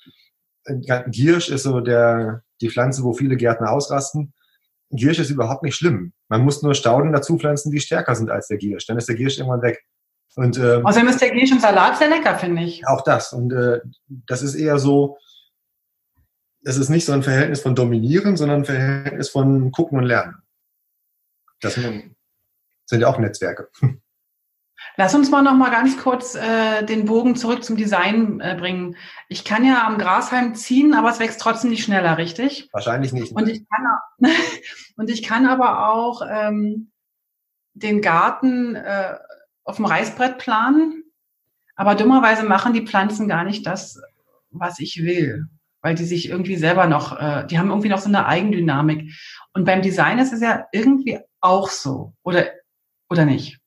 [0.64, 4.32] Giersch ist so der, die Pflanze, wo viele Gärtner ausrasten.
[4.90, 6.12] Giersch ist überhaupt nicht schlimm.
[6.28, 8.86] Man muss nur Stauden dazu pflanzen, die stärker sind als der Giersch.
[8.86, 9.84] Dann ist der Giersch irgendwann weg.
[10.34, 12.86] Und, ähm, Außerdem ist der Giersch im Salat sehr lecker, finde ich.
[12.86, 13.32] Auch das.
[13.32, 15.18] Und äh, das ist eher so,
[16.64, 20.36] es ist nicht so ein Verhältnis von Dominieren, sondern ein Verhältnis von Gucken und Lernen.
[21.60, 22.14] Das sind
[22.90, 23.68] ja auch Netzwerke.
[24.96, 28.96] Lass uns mal noch mal ganz kurz äh, den Bogen zurück zum Design äh, bringen.
[29.28, 32.68] Ich kann ja am Grashalm ziehen, aber es wächst trotzdem nicht schneller, richtig?
[32.72, 33.32] Wahrscheinlich nicht.
[33.32, 34.30] Und ich kann,
[34.96, 36.90] und ich kann aber auch ähm,
[37.72, 39.16] den Garten äh,
[39.64, 41.04] auf dem Reißbrett planen,
[41.74, 43.98] aber dummerweise machen die Pflanzen gar nicht das,
[44.50, 45.46] was ich will,
[45.80, 49.10] weil die sich irgendwie selber noch, äh, die haben irgendwie noch so eine Eigendynamik.
[49.54, 52.44] Und beim Design ist es ja irgendwie auch so, oder
[53.12, 53.58] oder nicht?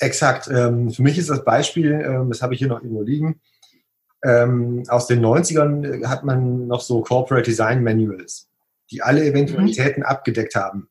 [0.00, 0.48] Exakt.
[0.48, 3.40] Ähm, für mich ist das Beispiel, ähm, das habe ich hier noch irgendwo liegen,
[4.24, 8.48] ähm, aus den 90ern hat man noch so Corporate Design Manuals,
[8.90, 10.06] die alle Eventualitäten mhm.
[10.06, 10.88] abgedeckt haben.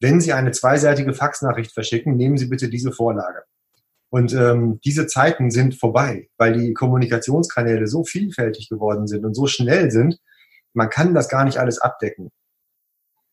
[0.00, 3.42] Wenn Sie eine zweiseitige Faxnachricht verschicken, nehmen Sie bitte diese Vorlage.
[4.10, 9.46] Und ähm, diese Zeiten sind vorbei, weil die Kommunikationskanäle so vielfältig geworden sind und so
[9.46, 10.18] schnell sind,
[10.72, 12.30] man kann das gar nicht alles abdecken.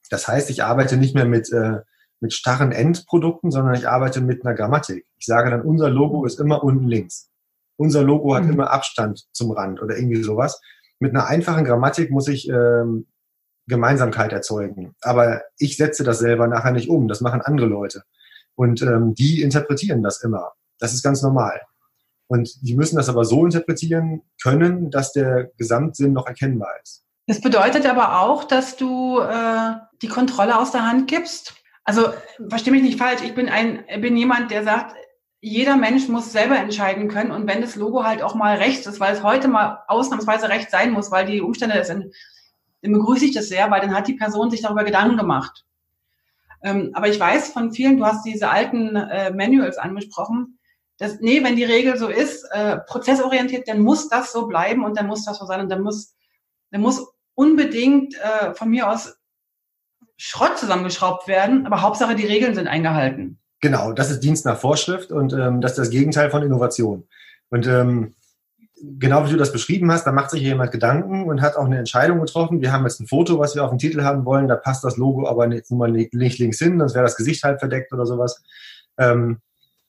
[0.09, 1.79] Das heißt, ich arbeite nicht mehr mit äh,
[2.21, 5.05] mit starren Endprodukten, sondern ich arbeite mit einer Grammatik.
[5.17, 7.29] Ich sage dann, unser Logo ist immer unten links.
[7.77, 8.53] Unser Logo hat mhm.
[8.53, 10.61] immer Abstand zum Rand oder irgendwie sowas.
[10.99, 13.07] Mit einer einfachen Grammatik muss ich ähm,
[13.67, 14.95] Gemeinsamkeit erzeugen.
[15.01, 17.07] Aber ich setze das selber nachher nicht um.
[17.07, 18.03] Das machen andere Leute.
[18.55, 20.51] Und ähm, die interpretieren das immer.
[20.79, 21.61] Das ist ganz normal.
[22.27, 27.03] Und die müssen das aber so interpretieren können, dass der Gesamtsinn noch erkennbar ist.
[27.27, 31.58] Das bedeutet aber auch, dass du äh, die Kontrolle aus der Hand gibst
[31.89, 32.13] also
[32.49, 34.95] verstehe mich nicht falsch, ich bin ein, bin jemand, der sagt,
[35.41, 38.99] jeder Mensch muss selber entscheiden können und wenn das Logo halt auch mal rechts ist,
[38.99, 42.13] weil es heute mal ausnahmsweise rechts sein muss, weil die Umstände sind,
[42.83, 45.65] dann begrüße ich das sehr, weil dann hat die Person sich darüber Gedanken gemacht.
[46.61, 50.59] Ähm, aber ich weiß von vielen, du hast diese alten äh, Manuals angesprochen,
[50.99, 54.95] dass, nee, wenn die Regel so ist, äh, prozessorientiert, dann muss das so bleiben und
[54.95, 56.13] dann muss das so sein und dann muss,
[56.69, 59.18] dann muss unbedingt äh, von mir aus
[60.21, 63.39] Schrott zusammengeschraubt werden, aber Hauptsache die Regeln sind eingehalten.
[63.61, 67.07] Genau, das ist Dienst nach Vorschrift und ähm, das ist das Gegenteil von Innovation.
[67.49, 68.15] Und ähm,
[68.99, 71.77] genau wie du das beschrieben hast, da macht sich jemand Gedanken und hat auch eine
[71.77, 72.59] Entscheidung getroffen.
[72.59, 74.97] Wir haben jetzt ein Foto, was wir auf dem Titel haben wollen, da passt das
[74.97, 78.05] Logo aber nicht, nun mal nicht links hin, sonst wäre das Gesicht halb verdeckt oder
[78.05, 78.43] sowas.
[78.97, 79.39] Ähm,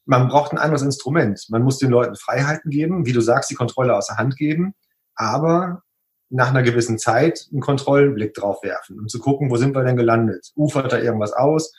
[0.05, 1.45] man braucht ein anderes Instrument.
[1.49, 4.75] Man muss den Leuten Freiheiten geben, wie du sagst, die Kontrolle aus der Hand geben,
[5.17, 5.83] aber
[6.31, 9.97] nach einer gewissen Zeit einen Kontrollblick drauf werfen, um zu gucken, wo sind wir denn
[9.97, 10.53] gelandet?
[10.57, 11.75] Ufert da irgendwas aus?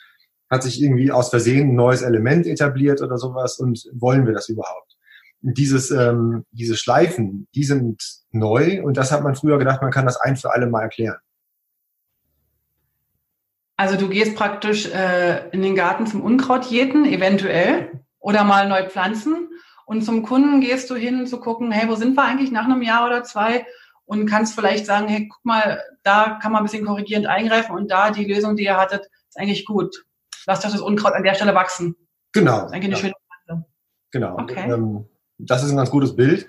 [0.50, 4.48] Hat sich irgendwie aus Versehen ein neues Element etabliert oder sowas und wollen wir das
[4.48, 4.92] überhaupt?
[5.42, 10.06] dieses, ähm, diese Schleifen, die sind neu und das hat man früher gedacht, man kann
[10.06, 11.18] das ein für alle Mal erklären.
[13.76, 19.48] Also du gehst praktisch äh, in den Garten zum Unkrautjäten, eventuell, oder mal neu pflanzen.
[19.84, 22.82] Und zum Kunden gehst du hin zu gucken, hey, wo sind wir eigentlich nach einem
[22.82, 23.66] Jahr oder zwei?
[24.04, 27.90] Und kannst vielleicht sagen, hey, guck mal, da kann man ein bisschen korrigierend eingreifen und
[27.90, 30.04] da die Lösung, die ihr hattet, ist eigentlich gut.
[30.46, 31.94] Lasst euch das Unkraut an der Stelle wachsen.
[32.32, 32.62] Genau.
[32.62, 33.00] Das ist eigentlich eine ja.
[33.00, 33.14] schöne
[33.46, 33.66] Pflanze.
[34.10, 34.38] Genau.
[34.38, 34.70] Okay.
[34.70, 36.46] Ähm, das ist ein ganz gutes Bild.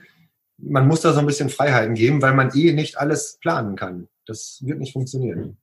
[0.58, 4.08] Man muss da so ein bisschen Freiheiten geben, weil man eh nicht alles planen kann.
[4.26, 5.58] Das wird nicht funktionieren.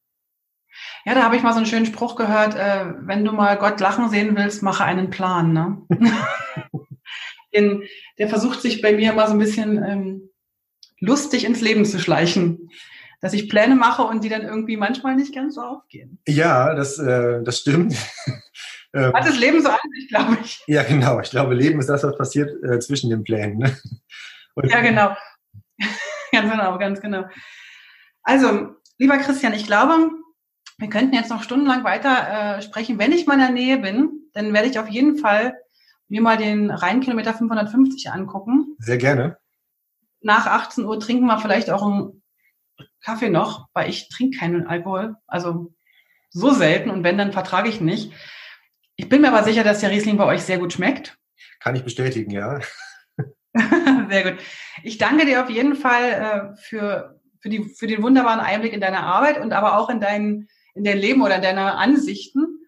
[1.04, 3.80] Ja, da habe ich mal so einen schönen Spruch gehört, äh, wenn du mal Gott
[3.80, 5.52] lachen sehen willst, mache einen Plan.
[5.52, 5.82] Ne?
[7.54, 7.82] Den,
[8.18, 10.29] der versucht sich bei mir immer so ein bisschen ähm,
[11.00, 12.70] lustig ins Leben zu schleichen.
[13.22, 16.18] Dass ich Pläne mache und die dann irgendwie manchmal nicht ganz so aufgehen.
[16.26, 17.94] Ja, das, äh, das stimmt.
[18.92, 20.64] Ähm, Hat das Leben so an sich, glaube ich.
[20.66, 21.20] Ja, genau.
[21.20, 23.58] Ich glaube, Leben ist das, was passiert äh, zwischen den Plänen.
[23.58, 23.76] Ne?
[24.64, 25.16] ja, genau.
[26.32, 27.24] ganz genau, ganz genau.
[28.22, 30.10] Also, lieber Christian, ich glaube,
[30.78, 32.98] wir könnten jetzt noch stundenlang weiter äh, sprechen.
[32.98, 35.54] Wenn ich mal in der Nähe bin, dann werde ich auf jeden Fall
[36.08, 38.76] mir mal den Rheinkilometer 550 angucken.
[38.78, 39.38] Sehr gerne.
[40.20, 42.22] Nach 18 Uhr trinken wir vielleicht auch einen
[43.02, 45.16] Kaffee noch, weil ich trinke keinen Alkohol.
[45.26, 45.72] Also
[46.30, 48.12] so selten und wenn, dann vertrage ich nicht.
[48.96, 51.18] Ich bin mir aber sicher, dass der Riesling bei euch sehr gut schmeckt.
[51.58, 52.60] Kann ich bestätigen, ja.
[54.08, 54.40] sehr gut.
[54.82, 58.80] Ich danke dir auf jeden Fall äh, für, für, die, für den wunderbaren Einblick in
[58.80, 62.60] deine Arbeit und aber auch in dein, in dein Leben oder in deine Ansichten.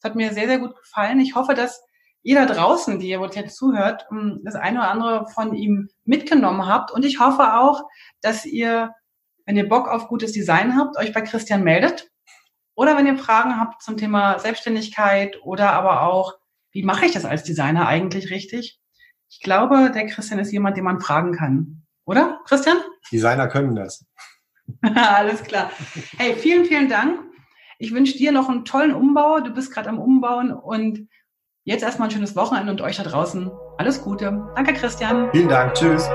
[0.00, 1.20] Das hat mir sehr, sehr gut gefallen.
[1.20, 1.82] Ich hoffe, dass
[2.22, 6.66] ihr da draußen, die ihr jetzt zuhört, ähm, das eine oder andere von ihm mitgenommen
[6.66, 6.90] habt.
[6.90, 7.82] Und ich hoffe auch,
[8.20, 8.94] dass ihr,
[9.46, 12.10] wenn ihr Bock auf gutes Design habt, euch bei Christian meldet.
[12.74, 16.34] Oder wenn ihr Fragen habt zum Thema Selbstständigkeit oder aber auch,
[16.72, 18.80] wie mache ich das als Designer eigentlich richtig?
[19.28, 21.82] Ich glaube, der Christian ist jemand, den man fragen kann.
[22.04, 22.78] Oder, Christian?
[23.12, 24.04] Designer können das.
[24.82, 25.70] Alles klar.
[26.16, 27.20] Hey, vielen, vielen Dank.
[27.78, 29.40] Ich wünsche dir noch einen tollen Umbau.
[29.40, 31.08] Du bist gerade am Umbauen und
[31.64, 34.46] jetzt erstmal ein schönes Wochenende und euch da draußen alles Gute.
[34.54, 35.28] Danke, Christian.
[35.32, 35.74] Vielen Dank.
[35.74, 36.08] Tschüss.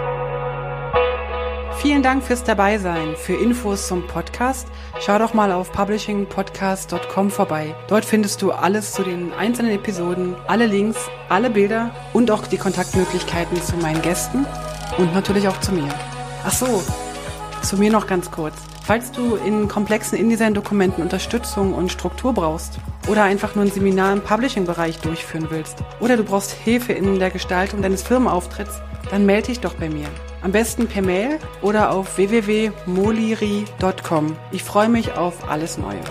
[1.78, 3.16] Vielen Dank fürs Dabeisein.
[3.16, 4.68] Für Infos zum Podcast
[5.00, 7.76] schau doch mal auf publishingpodcast.com vorbei.
[7.88, 10.98] Dort findest du alles zu den einzelnen Episoden, alle Links,
[11.30, 14.48] alle Bilder und auch die Kontaktmöglichkeiten zu meinen Gästen
[14.98, 15.90] und natürlich auch zu mir.
[16.44, 16.82] Ach so,
[17.62, 18.56] zu mir noch ganz kurz.
[18.84, 24.22] Falls du in komplexen InDesign-Dokumenten Unterstützung und Struktur brauchst oder einfach nur ein Seminar im
[24.22, 28.80] Publishing-Bereich durchführen willst oder du brauchst Hilfe in der Gestaltung deines Firmenauftritts,
[29.10, 30.08] dann melde dich doch bei mir.
[30.42, 34.36] Am besten per Mail oder auf www.moliri.com.
[34.52, 36.02] Ich freue mich auf alles Neue.